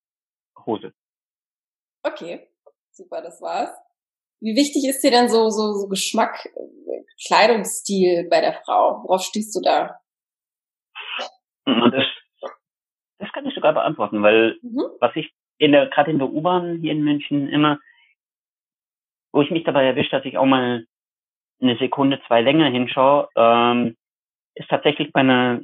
[0.65, 0.93] Hose.
[2.03, 2.49] Okay,
[2.91, 3.71] super, das war's.
[4.41, 6.49] Wie wichtig ist dir denn so, so, so Geschmack,
[7.27, 9.03] Kleidungsstil bei der Frau?
[9.05, 9.99] Worauf stehst du da?
[11.65, 12.05] Das,
[13.19, 14.83] das kann ich sogar beantworten, weil mhm.
[15.01, 17.79] was ich in der, gerade in der U-Bahn hier in München immer,
[19.33, 20.87] wo ich mich dabei erwischt, dass ich auch mal
[21.61, 23.97] eine Sekunde, zwei länger hinschaue, ähm,
[24.55, 25.63] ist tatsächlich bei einer,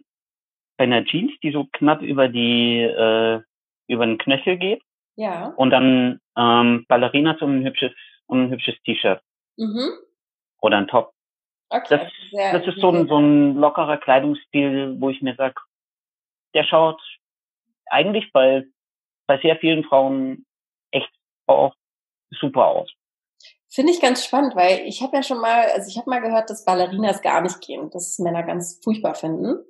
[0.81, 3.43] bei einer Jeans, die so knapp über die, äh,
[3.87, 4.83] über den Knöchel geht.
[5.15, 5.49] Ja.
[5.57, 7.93] Und dann ähm, Ballerinas und ein hübsches,
[8.25, 9.21] und ein hübsches T-Shirt.
[9.59, 9.91] Mhm.
[10.63, 11.13] Oder ein Top.
[11.69, 11.85] Okay.
[11.91, 15.61] Das, sehr, das ist so ein, so ein lockerer Kleidungsstil, wo ich mir sag,
[16.55, 16.99] der schaut
[17.91, 18.65] eigentlich bei,
[19.27, 20.47] bei sehr vielen Frauen
[20.93, 21.11] echt
[21.47, 21.75] auch
[22.31, 22.91] super aus.
[23.69, 26.49] Finde ich ganz spannend, weil ich habe ja schon mal, also ich habe mal gehört,
[26.49, 29.63] dass Ballerinas gar nicht gehen, dass Männer ganz furchtbar finden.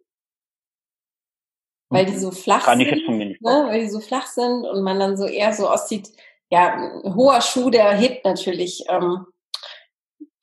[1.90, 3.42] Weil die so flach Kann sind.
[3.42, 3.66] Ne?
[3.68, 6.09] Weil die so flach sind und man dann so eher so aussieht,
[6.48, 9.26] ja, ein hoher Schuh, der hebt natürlich ähm,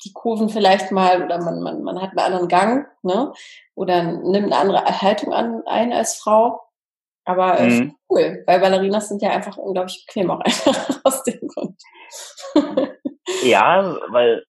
[0.04, 3.34] die Kurven vielleicht mal oder man, man, man hat einen anderen Gang, ne?
[3.76, 6.62] Oder nimmt eine andere Haltung an, ein als Frau.
[7.26, 7.96] Aber äh, mhm.
[8.10, 11.82] cool, weil Ballerinas sind ja einfach unglaublich bequem auch einfach aus dem Grund.
[13.44, 14.44] ja, weil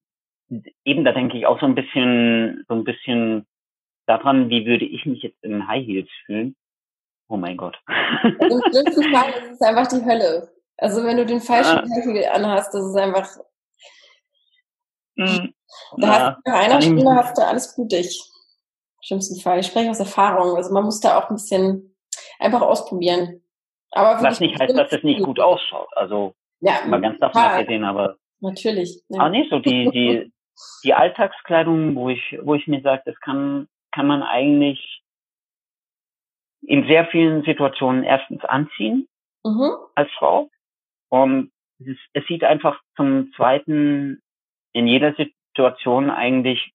[0.85, 3.47] eben da denke ich auch so ein bisschen, so ein bisschen
[4.07, 6.57] daran, wie würde ich mich jetzt in High Heels fühlen.
[7.29, 7.79] Oh mein Gott.
[8.41, 10.51] Also Im schlimmsten Fall ist es einfach die Hölle.
[10.79, 11.85] Also wenn du den falschen ah.
[12.03, 13.29] Heel anhast, das ist einfach.
[15.17, 15.55] Mhm.
[15.99, 18.21] Da ja, hast du nach einer Stunde hast du alles blutig.
[18.97, 19.61] Im schlimmsten Fall.
[19.61, 20.57] Ich spreche aus Erfahrung.
[20.57, 21.95] Also man muss da auch ein bisschen
[22.39, 23.43] einfach ausprobieren.
[23.91, 25.89] Aber Was nicht heißt, dass es nicht gut ausschaut.
[25.97, 28.17] Also ja, mal ganz davon abgesehen, aber.
[28.41, 29.03] Natürlich.
[29.09, 29.21] Ja.
[29.21, 30.33] Aber nicht so die, die,
[30.85, 35.03] die Alltagskleidung, wo ich, wo ich mir sage, das kann, kann man eigentlich
[36.69, 39.09] in sehr vielen Situationen erstens anziehen
[39.43, 39.71] mhm.
[39.95, 40.51] als Frau.
[41.09, 44.21] Und es, es sieht einfach zum Zweiten
[44.75, 46.75] in jeder Situation eigentlich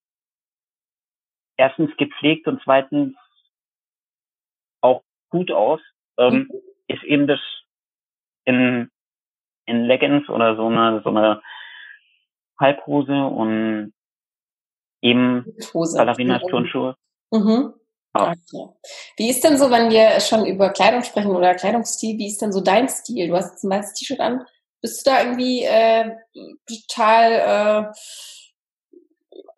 [1.58, 3.16] erstens gepflegt und zweitens
[4.82, 5.80] auch gut aus,
[6.18, 6.52] ähm, mhm.
[6.88, 7.40] ist eben das
[8.46, 8.90] in,
[9.68, 11.44] in Leggings oder so eine, so eine
[12.60, 13.94] Halbhose und
[15.02, 16.96] eben Ballerinas Turnschuhe.
[18.14, 18.22] Mhm.
[18.22, 18.70] Okay.
[19.18, 22.52] Wie ist denn so, wenn wir schon über Kleidung sprechen oder Kleidungsstil, wie ist denn
[22.52, 23.28] so dein Stil?
[23.28, 24.46] Du hast jetzt ein weißes T-Shirt an.
[24.82, 26.12] Bist du da irgendwie äh,
[26.68, 27.92] total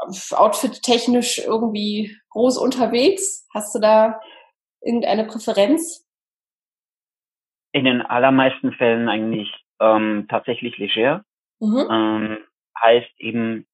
[0.03, 3.47] äh, outfit-technisch irgendwie groß unterwegs?
[3.53, 4.19] Hast du da
[4.81, 6.05] irgendeine Präferenz?
[7.71, 11.25] In den allermeisten Fällen eigentlich ähm, tatsächlich leger.
[11.59, 11.87] Mhm.
[11.91, 12.37] Ähm,
[12.81, 13.65] heißt eben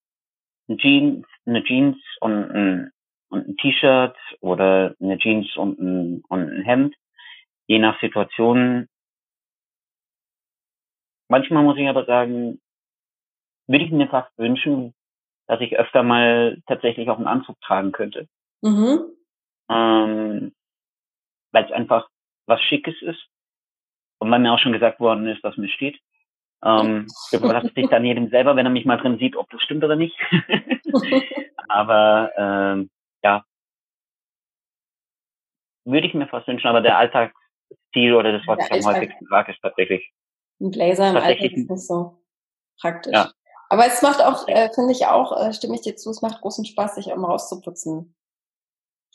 [0.77, 2.91] Jeans, eine Jeans und ein
[3.31, 6.95] und ein T-Shirt oder eine Jeans und ein, und ein Hemd,
[7.67, 8.87] je nach Situation.
[11.29, 12.59] Manchmal muss ich aber sagen,
[13.67, 14.93] würde ich mir fast wünschen,
[15.47, 18.27] dass ich öfter mal tatsächlich auch einen Anzug tragen könnte.
[18.61, 18.99] Mhm.
[19.69, 20.53] Ähm,
[21.53, 22.09] weil es einfach
[22.47, 23.27] was Schickes ist.
[24.19, 25.99] Und weil mir auch schon gesagt worden ist, dass mir steht.
[26.63, 29.85] Ähm, überlasst sich dann jedem selber, wenn er mich mal drin sieht, ob das stimmt
[29.85, 30.17] oder nicht.
[31.69, 32.89] aber ähm,
[33.23, 33.43] ja,
[35.85, 39.25] würde ich mir fast wünschen, aber der Alltagsstil oder das, was ja, ich am häufigsten
[39.25, 40.11] trage, ist tatsächlich.
[40.59, 42.21] Ein Blazer im Alltag ist nicht so
[42.79, 43.13] praktisch.
[43.13, 43.31] Ja.
[43.69, 46.41] Aber es macht auch, äh, finde ich auch, äh, stimme ich dir zu, es macht
[46.41, 48.15] großen Spaß, sich auch mal rauszuputzen.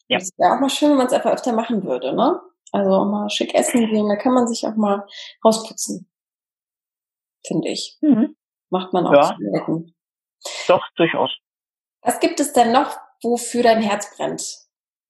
[0.09, 0.19] Ja.
[0.19, 2.40] Es wäre auch mal schön, wenn man es einfach öfter machen würde, ne?
[2.73, 5.07] Also auch mal schick essen gehen, da kann man sich auch mal
[5.45, 6.11] rausputzen.
[7.47, 7.97] Finde ich.
[8.01, 8.37] Mhm.
[8.71, 9.37] Macht man auch ja.
[9.38, 9.95] selten.
[10.66, 11.31] Doch, durchaus.
[12.03, 14.42] Was gibt es denn noch wofür dein Herz brennt.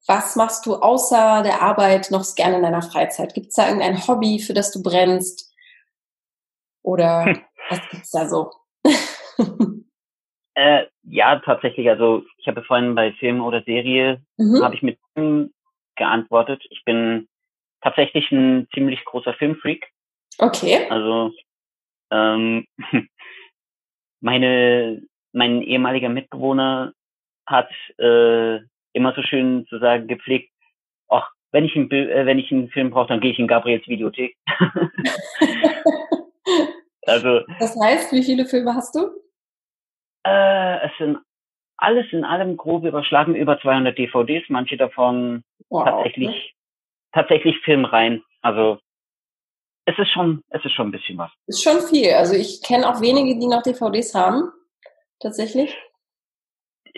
[0.09, 3.35] Was machst du außer der Arbeit noch gerne in deiner Freizeit?
[3.35, 5.53] Gibt es da irgendein Hobby, für das du brennst?
[6.83, 7.43] Oder hm.
[7.69, 8.51] was gibt's da so?
[10.55, 11.89] äh, ja, tatsächlich.
[11.89, 14.63] Also ich habe vorhin bei Film oder Serie mhm.
[14.63, 14.99] habe ich mit
[15.97, 16.63] geantwortet.
[16.71, 17.29] Ich bin
[17.83, 19.87] tatsächlich ein ziemlich großer Filmfreak.
[20.39, 20.87] Okay.
[20.89, 21.33] Also
[22.11, 22.67] ähm,
[24.21, 25.03] meine
[25.33, 26.93] mein ehemaliger Mitbewohner
[27.47, 28.57] hat äh,
[28.93, 30.51] immer so schön zu sagen gepflegt,
[31.09, 33.87] ach, wenn ich einen, äh, wenn ich einen Film brauche, dann gehe ich in Gabriels
[33.87, 34.37] Videothek.
[37.07, 39.11] Also, das heißt, wie viele Filme hast du?
[40.27, 41.19] Äh, es sind
[41.77, 46.53] alles in allem grob überschlagen über 200 DVDs, manche davon wow, tatsächlich okay.
[47.13, 48.25] tatsächlich Filmreihen.
[48.43, 48.79] Also
[49.85, 51.31] es ist schon es ist schon ein bisschen was.
[51.47, 52.13] Ist schon viel.
[52.15, 54.51] Also ich kenne auch wenige, die noch DVDs haben.
[55.21, 55.77] Tatsächlich.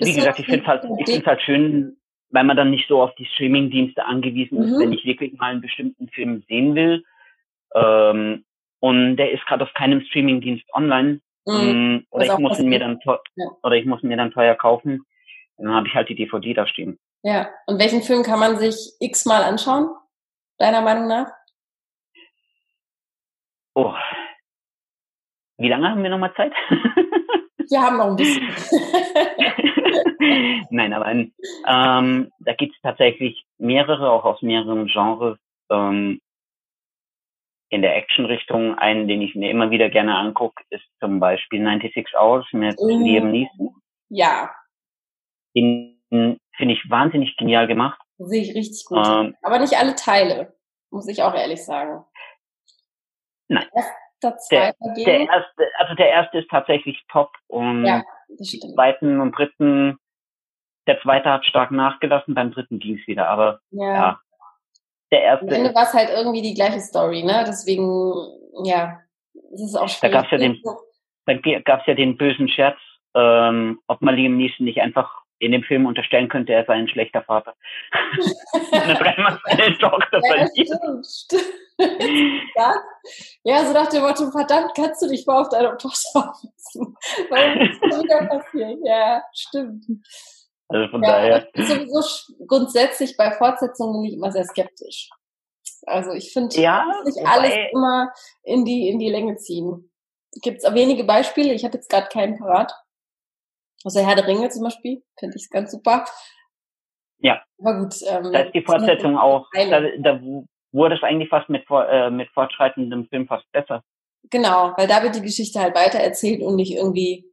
[0.01, 1.97] Wie gesagt, ich finde halt ich finde halt schön,
[2.31, 4.81] weil man dann nicht so auf die Streaming-Dienste angewiesen ist, mhm.
[4.81, 7.05] wenn ich wirklich mal einen bestimmten Film sehen will.
[7.75, 8.45] Ähm,
[8.81, 11.21] und der ist gerade auf keinem Streaming-Dienst online.
[11.47, 11.55] Mhm.
[11.55, 13.19] Ähm, oder ich muss ihn mir dann ja.
[13.63, 15.05] oder ich muss ihn mir dann teuer kaufen.
[15.57, 16.99] Dann habe ich halt die DVD da stehen.
[17.23, 17.49] Ja.
[17.67, 19.89] Und welchen Film kann man sich x-mal anschauen?
[20.59, 21.31] Deiner Meinung nach?
[23.75, 23.95] Oh.
[25.57, 26.53] Wie lange haben wir nochmal Zeit?
[27.71, 28.49] Wir haben noch ein bisschen.
[30.71, 35.39] Nein, aber ähm, da gibt es tatsächlich mehrere, auch aus mehreren Genres.
[35.71, 36.21] Ähm,
[37.71, 42.15] in der Action-Richtung, einen, den ich mir immer wieder gerne angucke, ist zum Beispiel 96
[42.19, 42.89] Hours mit mm.
[42.89, 43.75] Liam Neeson.
[44.09, 44.51] Ja.
[45.55, 48.01] Den finde ich wahnsinnig genial gemacht.
[48.17, 49.07] Sehe ich richtig gut.
[49.07, 50.57] Ähm, Aber nicht alle Teile,
[50.91, 52.05] muss ich auch ehrlich sagen.
[53.49, 53.67] Nein.
[54.23, 59.33] Der, der, der, erste, also der erste ist tatsächlich top und ja, die zweiten und
[59.33, 59.99] dritten,
[60.87, 63.95] der zweite hat stark nachgelassen, beim dritten ging es wieder, aber ja.
[63.95, 64.21] ja
[65.11, 65.47] der erste.
[65.47, 67.45] Am Ende war es halt irgendwie die gleiche Story, ne?
[67.47, 68.15] Deswegen,
[68.65, 69.01] ja,
[69.51, 70.15] das ist auch schwierig.
[70.15, 70.63] Da gab's ja den,
[71.27, 72.79] da gab's ja den bösen Scherz,
[73.15, 76.89] ähm, ob man Liam Neeson nicht einfach in dem Film unterstellen könnte, er sei ein
[76.89, 77.55] schlechter Vater.
[78.73, 81.53] Eine dreimal seine Tochter ja, stimmt, stimmt.
[83.45, 86.97] ja, so nach dem Motto, verdammt, kannst du dich mal auf deine Tochter aufpassen.
[87.31, 88.79] Weil das wieder passiert.
[88.85, 89.87] Ja, stimmt.
[90.69, 91.49] Also von ja, daher.
[91.55, 92.03] Sowieso
[92.47, 95.09] grundsätzlich bei Fortsetzungen bin ich immer sehr skeptisch.
[95.87, 99.91] Also ich finde, ja, nicht alles immer in die, in die Länge ziehen.
[100.43, 102.73] Gibt es wenige Beispiele, ich habe jetzt gerade keinen parat.
[103.85, 106.05] Außer Herr der Ringe zum Beispiel, finde ich ganz super.
[107.19, 107.43] Ja.
[107.59, 107.95] Aber gut.
[108.07, 110.21] Ähm, da ist die Fortsetzung auch, da, da
[110.73, 113.83] wurde es eigentlich fast mit, äh, mit fortschreitendem Film fast besser.
[114.31, 117.25] Genau, weil da wird die Geschichte halt weiter erzählt und nicht irgendwie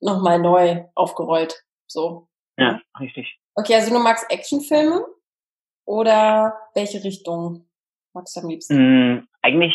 [0.00, 1.64] nochmal neu aufgerollt.
[1.86, 2.28] So.
[2.56, 3.38] Ja, richtig.
[3.54, 5.04] Okay, also du magst Actionfilme
[5.86, 7.68] oder welche Richtung
[8.12, 8.76] magst du am liebsten?
[8.76, 9.74] Mm, eigentlich,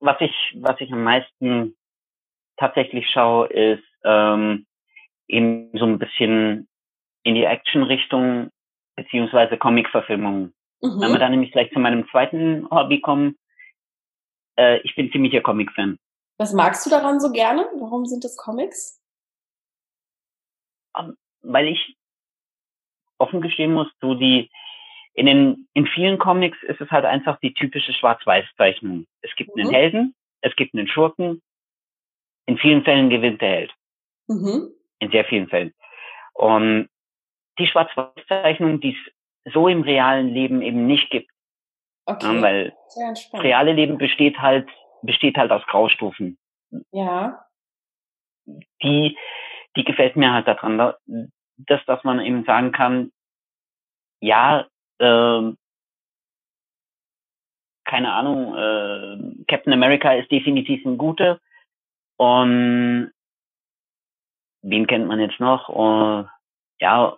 [0.00, 1.76] was ich, was ich am meisten
[2.56, 4.66] tatsächlich schaue, ist ähm,
[5.30, 6.68] eben so ein bisschen
[7.22, 8.50] in die Action-Richtung
[8.96, 10.54] beziehungsweise Comic-Verfilmungen.
[10.82, 11.00] Mhm.
[11.00, 13.36] Wenn wir dann nämlich gleich zu meinem zweiten Hobby kommen,
[14.58, 15.98] äh, ich bin ziemlicher Comic-Fan.
[16.38, 17.68] Was magst du daran so gerne?
[17.78, 19.00] Warum sind das Comics?
[20.98, 21.96] Um, weil ich
[23.18, 24.50] offen gestehen muss, so die,
[25.14, 29.06] in den, in vielen Comics ist es halt einfach die typische Schwarz-Weiß-Zeichnung.
[29.20, 29.62] Es gibt mhm.
[29.62, 31.42] einen Helden, es gibt einen Schurken.
[32.46, 33.74] In vielen Fällen gewinnt der Held.
[34.26, 34.72] Mhm.
[35.00, 35.74] In sehr vielen Fällen.
[36.34, 36.88] Und
[37.58, 41.30] die Schwarz-Weiß-Zeichnung, die es so im realen Leben eben nicht gibt.
[42.06, 42.36] Okay.
[42.36, 44.68] Ja, weil das reale Leben besteht halt,
[45.02, 46.38] besteht halt aus Graustufen.
[46.92, 47.44] Ja.
[48.82, 49.16] Die,
[49.76, 50.94] die gefällt mir halt daran
[51.66, 53.12] das, dass man eben sagen kann,
[54.20, 54.66] ja,
[54.98, 55.52] äh,
[57.84, 61.40] keine Ahnung, äh, Captain America ist definitiv ein guter
[62.16, 63.12] und
[64.62, 65.68] wen kennt man jetzt noch?
[65.68, 66.28] Und,
[66.80, 67.16] ja,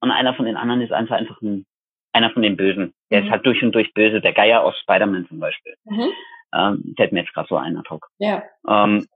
[0.00, 1.64] und einer von den anderen ist einfach einfach ein,
[2.12, 2.94] einer von den Bösen.
[3.10, 3.26] Der mhm.
[3.26, 5.74] ist halt durch und durch böse, der Geier aus Spider-Man zum Beispiel.
[5.84, 6.10] Mhm.
[6.54, 8.08] Ähm, fällt mir jetzt gerade so ein hoc.
[8.18, 8.42] Ja.
[8.68, 9.06] Ähm,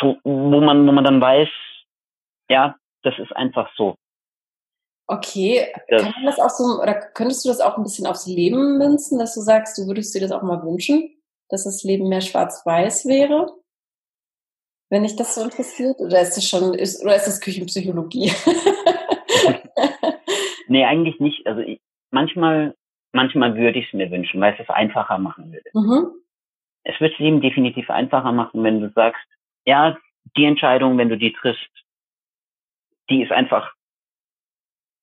[0.00, 1.48] so, wo man, wo man dann weiß,
[2.48, 3.96] ja, das ist einfach so.
[5.06, 8.26] Okay, das, kann man das auch so, oder könntest du das auch ein bisschen aufs
[8.26, 11.10] Leben münzen, dass du sagst, du würdest dir das auch mal wünschen,
[11.48, 13.52] dass das Leben mehr schwarz-weiß wäre?
[14.92, 15.98] Wenn dich das so interessiert?
[16.00, 18.30] Oder ist das schon, ist, oder ist das Küchenpsychologie?
[20.68, 21.46] nee, eigentlich nicht.
[21.46, 21.80] Also ich,
[22.10, 22.76] manchmal,
[23.12, 25.70] manchmal würde ich es mir wünschen, weil es es einfacher machen würde.
[25.72, 26.12] Mhm.
[26.84, 29.24] Es wird das Leben definitiv einfacher machen, wenn du sagst,
[29.64, 29.96] ja,
[30.36, 31.70] die Entscheidung, wenn du die triffst,
[33.08, 33.72] die ist einfach,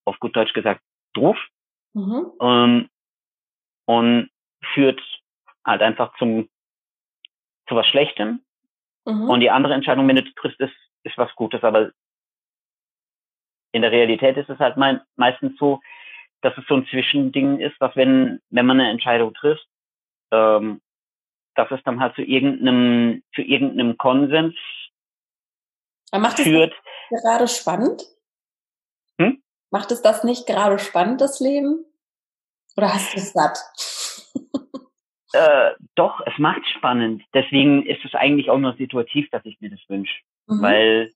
[0.06, 0.82] auf gut Deutsch gesagt,
[1.14, 1.38] doof.
[1.96, 2.32] Mhm.
[2.40, 2.90] Ähm,
[3.86, 4.30] und
[4.76, 5.02] führt
[5.66, 6.48] halt einfach zum,
[7.68, 8.46] zu was Schlechtem.
[9.06, 9.30] Mhm.
[9.30, 11.64] Und die andere Entscheidung, wenn du triffst, ist, ist was Gutes.
[11.64, 11.92] Aber
[13.72, 15.80] in der Realität ist es halt mein, meistens so,
[16.42, 19.68] dass es so ein Zwischending ist, dass wenn, wenn man eine Entscheidung trifft,
[20.32, 20.82] ähm,
[21.56, 24.56] dass es dann halt zu irgendeinem, zu irgendeinem Konsens
[26.12, 26.74] aber macht führt.
[27.12, 28.04] Es gerade spannend?
[29.20, 29.44] Hm?
[29.70, 31.86] Macht es das nicht gerade spannend, das Leben?
[32.78, 33.60] Oder hast du es satt?
[35.34, 37.24] Äh, doch, es macht spannend.
[37.34, 40.14] Deswegen ist es eigentlich auch nur situativ, dass ich mir das wünsche.
[40.48, 40.62] Mhm.
[40.62, 41.14] Weil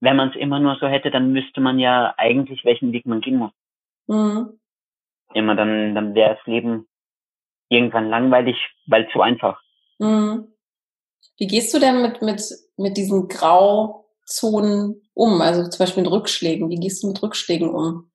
[0.00, 3.20] wenn man es immer nur so hätte, dann müsste man ja eigentlich, welchen Weg man
[3.20, 3.52] gehen muss.
[4.06, 4.60] Mhm.
[5.34, 6.86] Immer dann, dann wäre das Leben
[7.68, 9.60] irgendwann langweilig, weil zu einfach.
[9.98, 10.52] Mhm.
[11.38, 12.42] Wie gehst du denn mit, mit,
[12.76, 15.40] mit diesen Grauzonen um?
[15.40, 16.70] Also zum Beispiel mit Rückschlägen.
[16.70, 18.10] Wie gehst du mit Rückschlägen um?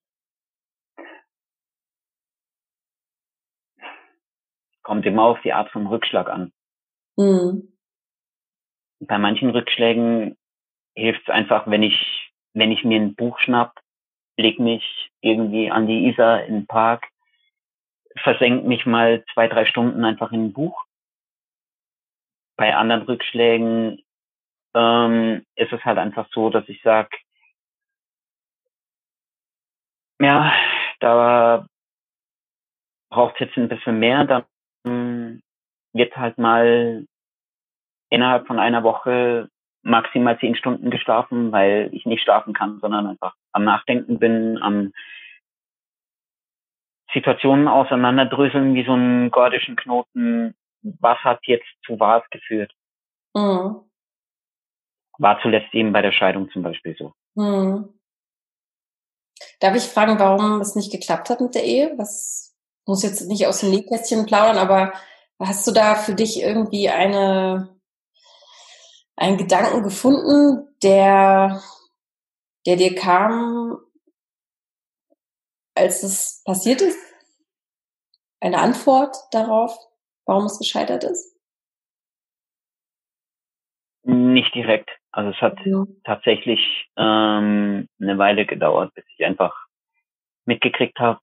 [4.84, 6.52] Kommt immer auf die Art von Rückschlag an.
[7.18, 7.78] Mhm.
[9.00, 10.38] Bei manchen Rückschlägen
[10.96, 13.80] hilft es einfach, wenn ich, wenn ich mir ein Buch schnapp,
[14.38, 17.08] leg mich irgendwie an die Isar in den Park,
[18.18, 20.86] versenkt mich mal zwei, drei Stunden einfach in ein Buch.
[22.58, 24.04] Bei anderen Rückschlägen
[24.76, 27.12] ähm, ist es halt einfach so, dass ich sag,
[30.20, 30.54] ja,
[31.00, 31.68] da
[33.10, 34.46] braucht es jetzt ein bisschen mehr, dann
[34.84, 37.06] wird halt mal
[38.10, 39.50] innerhalb von einer Woche
[39.84, 44.94] maximal zehn Stunden geschlafen, weil ich nicht schlafen kann, sondern einfach am Nachdenken bin, am
[47.14, 50.56] Situationen auseinanderdröseln wie so einen gordischen Knoten.
[50.82, 52.74] Was hat jetzt zu was geführt?
[53.36, 53.82] Mhm.
[55.18, 57.14] War zuletzt eben bei der Scheidung zum Beispiel so.
[57.36, 57.90] Mhm.
[59.60, 61.94] Darf ich fragen, warum es nicht geklappt hat mit der Ehe?
[61.98, 62.51] Was
[62.86, 64.94] muss jetzt nicht aus dem Nähkästchen plaudern, aber
[65.40, 67.82] hast du da für dich irgendwie eine
[69.22, 71.62] einen Gedanken gefunden, der,
[72.66, 73.78] der dir kam,
[75.76, 76.98] als es passiert ist?
[78.40, 79.78] Eine Antwort darauf,
[80.26, 81.38] warum es gescheitert ist?
[84.04, 84.90] Nicht direkt.
[85.12, 85.86] Also es hat ja.
[86.04, 89.54] tatsächlich ähm, eine Weile gedauert, bis ich einfach
[90.46, 91.20] mitgekriegt habe,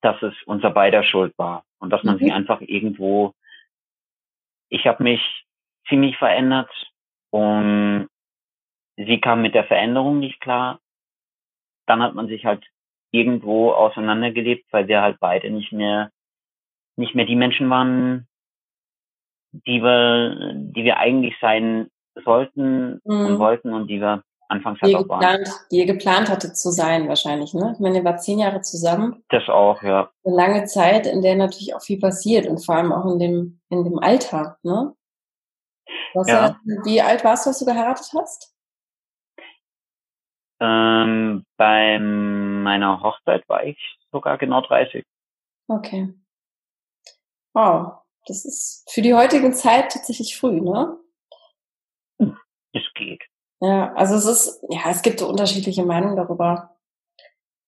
[0.00, 2.18] dass es unser beider Schuld war und dass man mhm.
[2.20, 3.34] sich einfach irgendwo.
[4.68, 5.46] Ich habe mich
[5.88, 6.70] ziemlich verändert
[7.30, 8.08] und
[8.96, 10.80] sie kam mit der Veränderung nicht klar.
[11.86, 12.64] Dann hat man sich halt
[13.10, 16.10] irgendwo auseinandergelebt, weil wir halt beide nicht mehr,
[16.96, 18.26] nicht mehr die Menschen waren,
[19.52, 21.90] die wir, die wir eigentlich sein
[22.24, 23.26] sollten mhm.
[23.26, 24.24] und wollten und die wir
[24.54, 25.54] anfangs halt auch geplant, waren.
[25.70, 27.72] Die ihr geplant hattet zu sein wahrscheinlich, ne?
[27.74, 29.22] Ich meine, ihr wart zehn Jahre zusammen.
[29.28, 30.10] Das auch, ja.
[30.24, 33.60] Eine lange Zeit, in der natürlich auch viel passiert und vor allem auch in dem,
[33.68, 34.94] in dem Alter, ne?
[36.14, 36.46] Was ja.
[36.46, 36.60] ja.
[36.84, 38.54] Wie alt warst du, als du geheiratet hast?
[40.60, 43.78] Ähm, bei meiner Hochzeit war ich
[44.12, 45.04] sogar genau 30.
[45.68, 46.14] Okay.
[47.52, 47.98] Wow.
[48.26, 50.98] Das ist für die heutige Zeit tatsächlich früh, ne?
[52.72, 53.22] Es geht.
[53.60, 56.76] Ja, also es ist, ja, es gibt so unterschiedliche Meinungen darüber.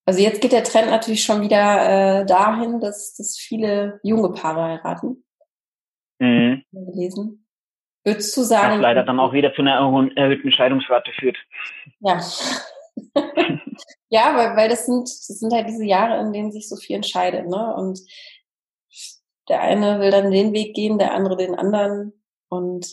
[0.04, 4.62] Also jetzt geht der Trend natürlich schon wieder äh, dahin, dass, dass viele junge Paare
[4.64, 5.24] heiraten.
[6.18, 6.62] Mhm.
[6.70, 7.46] Gelesen.
[8.04, 8.74] Würdest du sagen?
[8.74, 9.80] Was leider dann auch wieder zu einer
[10.14, 11.36] erhöhten Scheidungsrate führt.
[11.98, 12.20] Ja.
[14.08, 16.96] ja, weil, weil das sind, das sind halt diese Jahre, in denen sich so viel
[16.96, 17.74] entscheidet, ne?
[17.74, 18.00] Und
[19.48, 22.12] der eine will dann den Weg gehen, der andere den anderen.
[22.48, 22.86] Und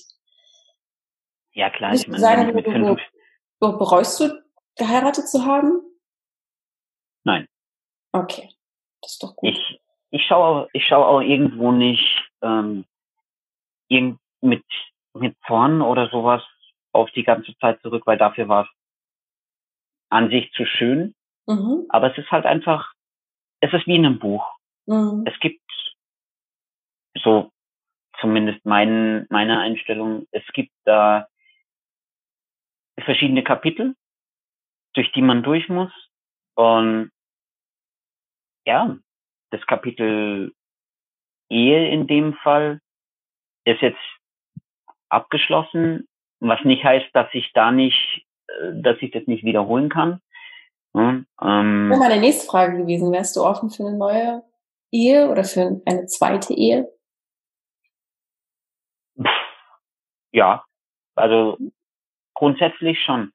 [1.53, 2.97] ja, klar, ich meine, mit du,
[3.59, 4.43] du, bereust du,
[4.75, 5.81] geheiratet zu haben?
[7.23, 7.47] Nein.
[8.11, 8.49] Okay.
[9.01, 9.49] Das ist doch gut.
[9.49, 9.81] Ich,
[10.11, 12.85] ich schaue ich schaue auch irgendwo nicht ähm,
[13.87, 14.63] irgend mit
[15.13, 16.41] mit Zorn oder sowas
[16.91, 18.69] auf die ganze Zeit zurück, weil dafür war es
[20.09, 21.15] an sich zu schön.
[21.47, 21.85] Mhm.
[21.89, 22.93] Aber es ist halt einfach,
[23.59, 24.45] es ist wie in einem Buch.
[24.85, 25.23] Mhm.
[25.25, 25.61] Es gibt
[27.21, 27.51] so
[28.19, 31.27] zumindest mein, meine Einstellung, es gibt da
[32.99, 33.95] verschiedene Kapitel,
[34.93, 35.91] durch die man durch muss.
[36.55, 37.11] Und
[38.65, 38.97] ja,
[39.51, 40.53] das Kapitel
[41.49, 42.79] Ehe in dem Fall
[43.65, 43.99] ist jetzt
[45.09, 46.07] abgeschlossen,
[46.39, 50.19] was nicht heißt, dass ich da nicht, äh, dass ich das nicht wiederholen kann.
[50.95, 53.11] Ja, ähm, Wäre meine nächste Frage gewesen.
[53.11, 54.43] Wärst du offen für eine neue
[54.91, 56.87] Ehe oder für eine zweite Ehe?
[60.31, 60.65] Ja,
[61.15, 61.57] also
[62.43, 63.31] grundsätzlich schon.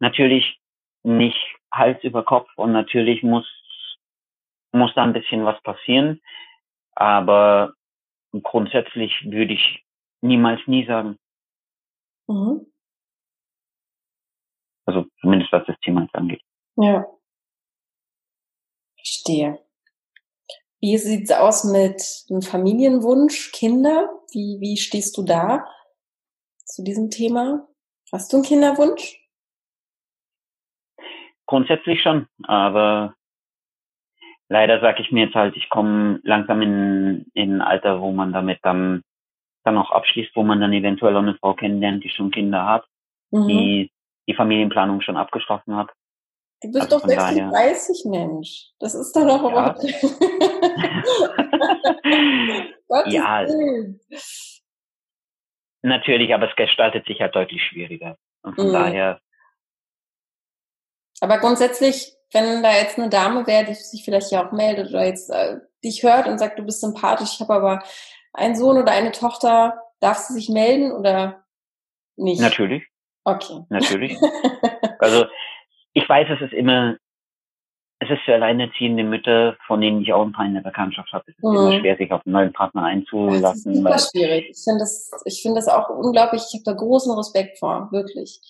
[0.00, 0.60] Natürlich
[1.04, 1.38] nicht
[1.72, 3.46] Hals über Kopf und natürlich muss
[4.72, 6.20] muss da ein bisschen was passieren,
[6.94, 7.72] aber
[8.42, 9.84] grundsätzlich würde ich
[10.20, 11.18] niemals nie sagen.
[12.26, 12.66] Mhm.
[14.86, 16.42] Also zumindest was das Thema jetzt angeht.
[16.76, 17.06] Ja.
[18.96, 19.58] Verstehe.
[20.80, 24.10] Wie sieht's aus mit einem Familienwunsch, Kinder?
[24.32, 25.64] Wie, wie stehst du da
[26.64, 27.68] zu diesem Thema?
[28.12, 29.20] Hast du einen Kinderwunsch?
[31.46, 33.14] Grundsätzlich schon, aber
[34.48, 38.32] leider sage ich mir jetzt halt, ich komme langsam in, in ein Alter, wo man
[38.32, 39.02] damit dann,
[39.64, 42.86] dann auch abschließt, wo man dann eventuell auch eine Frau kennenlernt, die schon Kinder hat,
[43.30, 43.48] mhm.
[43.48, 43.90] die
[44.28, 45.90] die Familienplanung schon abgeschlossen hat.
[46.60, 48.26] Du bist also doch 36, daher.
[48.26, 48.66] Mensch.
[48.78, 49.74] Das ist doch noch ja.
[53.06, 53.46] ja.
[55.82, 58.16] Natürlich, aber es gestaltet sich halt deutlich schwieriger.
[58.42, 58.72] Und von mhm.
[58.72, 59.20] daher.
[61.20, 65.04] Aber grundsätzlich, wenn da jetzt eine Dame wäre, die sich vielleicht ja auch meldet oder
[65.04, 67.82] jetzt äh, dich hört und sagt, du bist sympathisch, ich habe aber
[68.32, 71.44] einen Sohn oder eine Tochter, darf sie sich melden oder
[72.16, 72.40] nicht?
[72.40, 72.84] Natürlich.
[73.24, 73.64] Okay.
[73.68, 74.16] Natürlich.
[74.98, 75.26] also
[75.92, 76.96] ich weiß, es ist immer,
[78.00, 81.24] es ist für alleinerziehende Mütter, von denen ich auch ein paar in der Bekanntschaft habe,
[81.26, 81.56] es ist mhm.
[81.56, 83.84] immer schwer, sich auf einen neuen Partner einzulassen.
[83.84, 84.50] Das ist super schwierig.
[84.50, 88.40] Ich finde das, ich finde das auch unglaublich, ich habe da großen Respekt vor, wirklich.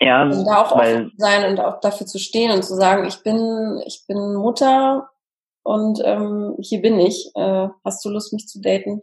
[0.00, 3.06] Ja, und da auch weil, offen sein und auch dafür zu stehen und zu sagen,
[3.06, 5.08] ich bin, ich bin Mutter
[5.62, 7.32] und ähm, hier bin ich.
[7.34, 9.00] Äh, hast du Lust, mich zu daten?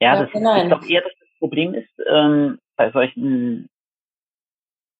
[0.00, 3.68] Ja, das ist, ich glaube eher, dass das Problem ist ähm, bei solchen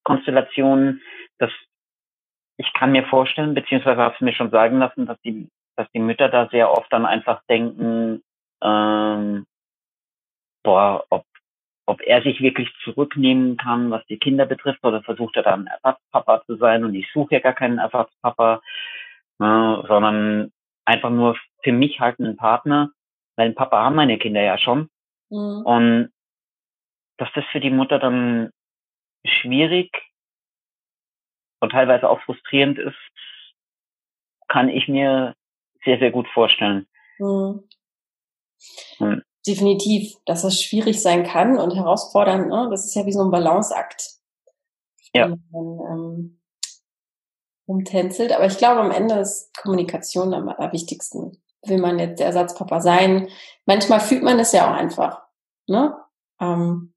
[0.04, 1.00] Konstellationen,
[1.38, 1.50] dass
[2.56, 5.98] ich kann mir vorstellen, beziehungsweise habe es mir schon sagen lassen, dass die, dass die
[5.98, 8.22] Mütter da sehr oft dann einfach denken,
[8.62, 9.46] ähm,
[10.62, 11.24] boah, ob,
[11.86, 16.44] ob er sich wirklich zurücknehmen kann, was die Kinder betrifft, oder versucht er dann Ersatzpapa
[16.46, 18.62] zu sein und ich suche ja gar keinen Ersatzpapa,
[19.38, 20.52] ne, sondern
[20.84, 22.90] einfach nur für mich halt einen Partner,
[23.36, 24.88] weil einen Papa haben meine Kinder ja schon.
[25.30, 25.62] Mhm.
[25.64, 26.12] Und
[27.16, 28.50] dass das für die Mutter dann
[29.24, 29.90] schwierig
[31.60, 32.96] und teilweise auch frustrierend ist,
[34.48, 35.34] kann ich mir
[35.84, 36.86] sehr, sehr gut vorstellen.
[37.18, 37.68] Mhm.
[38.98, 39.22] Hm.
[39.46, 42.48] Definitiv, dass das schwierig sein kann und herausfordernd.
[42.48, 42.68] Ne?
[42.70, 44.10] Das ist ja wie so ein Balanceakt.
[45.12, 45.28] Ja.
[45.28, 46.40] Man, ähm,
[47.66, 48.32] umtänzelt.
[48.32, 51.42] Aber ich glaube, am Ende ist Kommunikation am allerwichtigsten.
[51.66, 53.28] Will man jetzt der Ersatzpapa sein?
[53.66, 55.22] Manchmal fühlt man es ja auch einfach.
[55.66, 55.94] Ne?
[56.40, 56.94] Ähm,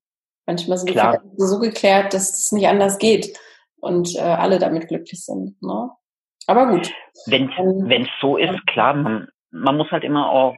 [0.47, 1.21] Manchmal sind Klar.
[1.21, 3.37] die so geklärt, dass es nicht anders geht
[3.79, 5.61] und äh, alle damit glücklich sind.
[5.61, 5.89] Ne?
[6.47, 6.91] Aber gut.
[7.25, 7.49] Wenn
[8.03, 10.55] es so ist, klar, man, man muss halt immer auch,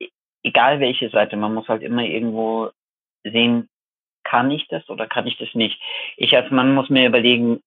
[0.00, 0.08] e,
[0.42, 2.70] egal welche Seite, man muss halt immer irgendwo
[3.24, 3.68] sehen,
[4.24, 5.80] kann ich das oder kann ich das nicht.
[6.16, 7.62] Ich als Mann muss mir überlegen,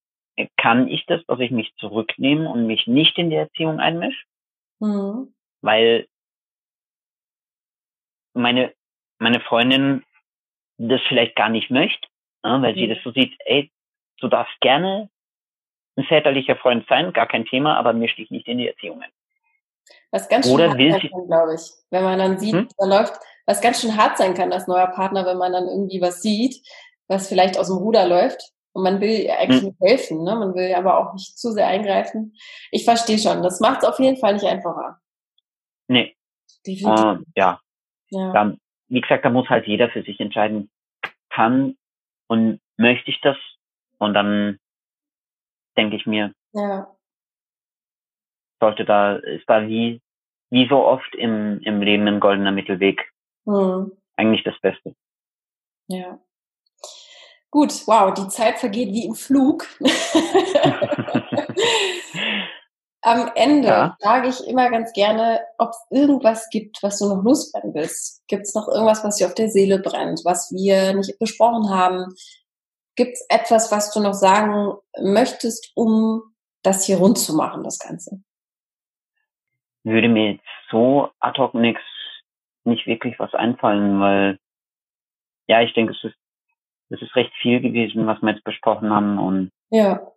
[0.58, 4.26] kann ich das, dass ich mich zurücknehme und mich nicht in die Erziehung einmische?
[4.80, 5.34] Mhm.
[5.62, 6.08] Weil
[8.34, 8.74] meine,
[9.20, 10.04] meine Freundin
[10.78, 12.08] das vielleicht gar nicht möchte,
[12.44, 12.80] ja, weil mhm.
[12.80, 13.72] sie das so sieht, ey,
[14.20, 15.10] du darfst gerne
[15.98, 19.12] ein väterlicher Freund sein, gar kein Thema, aber mir sticht nicht in die Erziehung ein.
[20.12, 22.68] Was ganz schön Oder hart sein kann, glaube ich, wenn man dann sieht, hm?
[22.78, 23.14] da läuft,
[23.46, 26.62] was ganz schön hart sein kann als neuer Partner, wenn man dann irgendwie was sieht,
[27.08, 28.52] was vielleicht aus dem Ruder läuft.
[28.74, 29.76] Und man will eigentlich hm.
[29.80, 30.36] helfen, ne?
[30.36, 32.36] man will aber auch nicht zu sehr eingreifen.
[32.72, 35.00] Ich verstehe schon, das macht es auf jeden Fall nicht einfacher.
[35.88, 36.14] Nee.
[36.68, 37.06] Definitiv.
[37.06, 37.62] Uh, ja.
[38.10, 38.34] ja.
[38.34, 40.70] Dann wie gesagt, da muss halt jeder für sich entscheiden,
[41.30, 41.78] kann
[42.28, 43.38] und möchte ich das?
[43.98, 44.60] Und dann
[45.78, 46.96] denke ich mir, ja.
[48.60, 50.02] sollte da, ist da wie,
[50.50, 53.12] wie so oft im, im Leben ein goldener Mittelweg
[53.46, 53.92] hm.
[54.16, 54.96] eigentlich das Beste.
[55.88, 56.20] Ja.
[57.52, 59.66] Gut, wow, die Zeit vergeht wie im Flug.
[63.02, 63.98] Am Ende ja.
[64.02, 68.28] frage ich immer ganz gerne, ob es irgendwas gibt, was du noch loswerden willst.
[68.28, 72.16] Gibt es noch irgendwas, was dir auf der Seele brennt, was wir nicht besprochen haben?
[72.96, 76.24] Gibt es etwas, was du noch sagen möchtest, um
[76.64, 78.22] das hier rund zu machen, das Ganze?
[79.84, 81.82] Würde mir jetzt so ad hoc nichts,
[82.64, 84.40] nicht wirklich was einfallen, weil
[85.48, 86.18] ja, ich denke, es ist,
[86.90, 90.12] es ist recht viel gewesen, was wir jetzt besprochen haben und ja.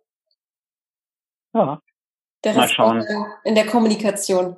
[1.53, 1.81] Ja.
[2.43, 3.03] Der Mal schauen.
[3.43, 4.55] In der Kommunikation.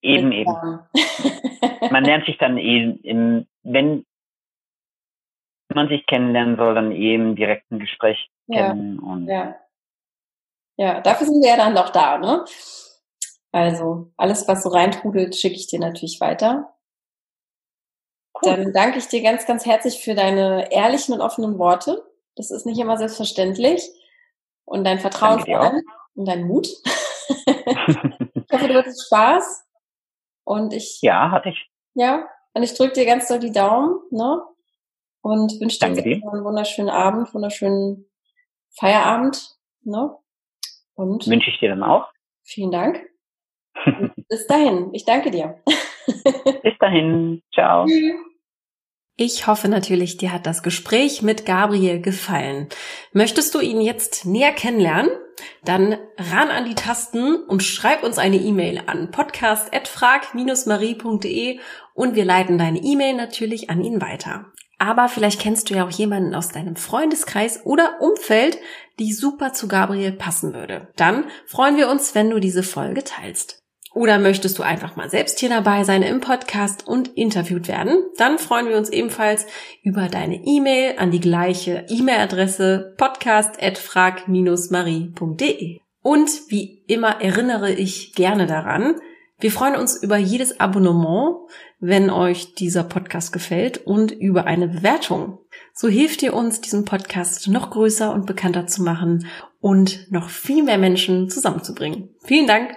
[0.00, 0.54] Eben, eben.
[1.90, 4.06] man lernt sich dann eh, im, wenn
[5.74, 8.98] man sich kennenlernen soll, dann eh im direkten Gespräch ja, kennen.
[8.98, 9.56] Und ja.
[10.76, 12.44] ja, dafür sind wir ja dann noch da, ne?
[13.52, 16.74] Also, alles, was so reintrudelt, schicke ich dir natürlich weiter.
[18.34, 18.56] Cool.
[18.56, 22.04] Dann danke ich dir ganz, ganz herzlich für deine ehrlichen und offenen Worte.
[22.34, 23.82] Das ist nicht immer selbstverständlich.
[24.64, 25.82] Und dein Vertrauen vor allem
[26.14, 26.66] und deinen Mut.
[27.26, 29.64] ich hoffe, du hattest Spaß.
[30.44, 31.00] Und ich.
[31.02, 31.70] Ja, hatte ich.
[31.94, 32.28] Ja.
[32.52, 34.42] Und ich drücke dir ganz doll die Daumen, ne?
[35.26, 38.08] Und wünsche dir, dir einen wunderschönen Abend, wunderschönen
[38.78, 40.14] Feierabend, ne?
[40.94, 41.26] Und.
[41.26, 42.12] Wünsche ich dir dann auch.
[42.44, 43.04] Vielen Dank.
[44.28, 44.94] bis dahin.
[44.94, 45.60] Ich danke dir.
[46.62, 47.42] bis dahin.
[47.52, 47.88] Ciao.
[49.16, 52.68] Ich hoffe natürlich, dir hat das Gespräch mit Gabriel gefallen.
[53.12, 55.10] Möchtest du ihn jetzt näher kennenlernen?
[55.64, 61.58] Dann ran an die Tasten und schreib uns eine E-Mail an podcast.frag-marie.de
[61.94, 64.52] und wir leiten deine E-Mail natürlich an ihn weiter.
[64.78, 68.58] Aber vielleicht kennst du ja auch jemanden aus deinem Freundeskreis oder Umfeld,
[68.98, 70.88] die super zu Gabriel passen würde.
[70.96, 73.66] Dann freuen wir uns, wenn du diese Folge teilst.
[73.96, 78.04] Oder möchtest du einfach mal selbst hier dabei sein im Podcast und interviewt werden?
[78.18, 79.46] Dann freuen wir uns ebenfalls
[79.82, 85.78] über deine E-Mail an die gleiche E-Mail-Adresse podcast.frag-marie.de.
[86.02, 88.96] Und wie immer erinnere ich gerne daran,
[89.38, 91.36] wir freuen uns über jedes Abonnement,
[91.78, 95.38] wenn euch dieser Podcast gefällt und über eine Bewertung.
[95.74, 99.26] So hilft ihr uns, diesen Podcast noch größer und bekannter zu machen
[99.60, 102.14] und noch viel mehr Menschen zusammenzubringen.
[102.24, 102.76] Vielen Dank!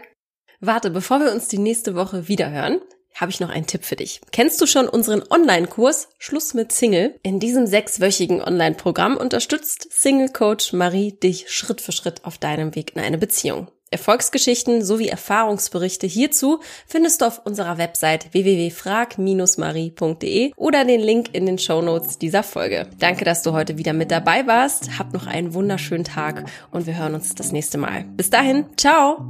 [0.59, 2.81] Warte, bevor wir uns die nächste Woche wiederhören,
[3.15, 4.19] habe ich noch einen Tipp für dich.
[4.31, 7.17] Kennst du schon unseren Online-Kurs Schluss mit Single?
[7.23, 13.01] In diesem sechswöchigen Online-Programm unterstützt Single-Coach Marie dich Schritt für Schritt auf deinem Weg in
[13.01, 13.69] eine Beziehung.
[13.91, 21.57] Erfolgsgeschichten sowie Erfahrungsberichte hierzu findest du auf unserer Website www.frag-marie.de oder den Link in den
[21.57, 22.87] Shownotes dieser Folge.
[22.99, 24.99] Danke, dass du heute wieder mit dabei warst.
[24.99, 28.05] Hab noch einen wunderschönen Tag und wir hören uns das nächste Mal.
[28.15, 29.25] Bis dahin, ciao!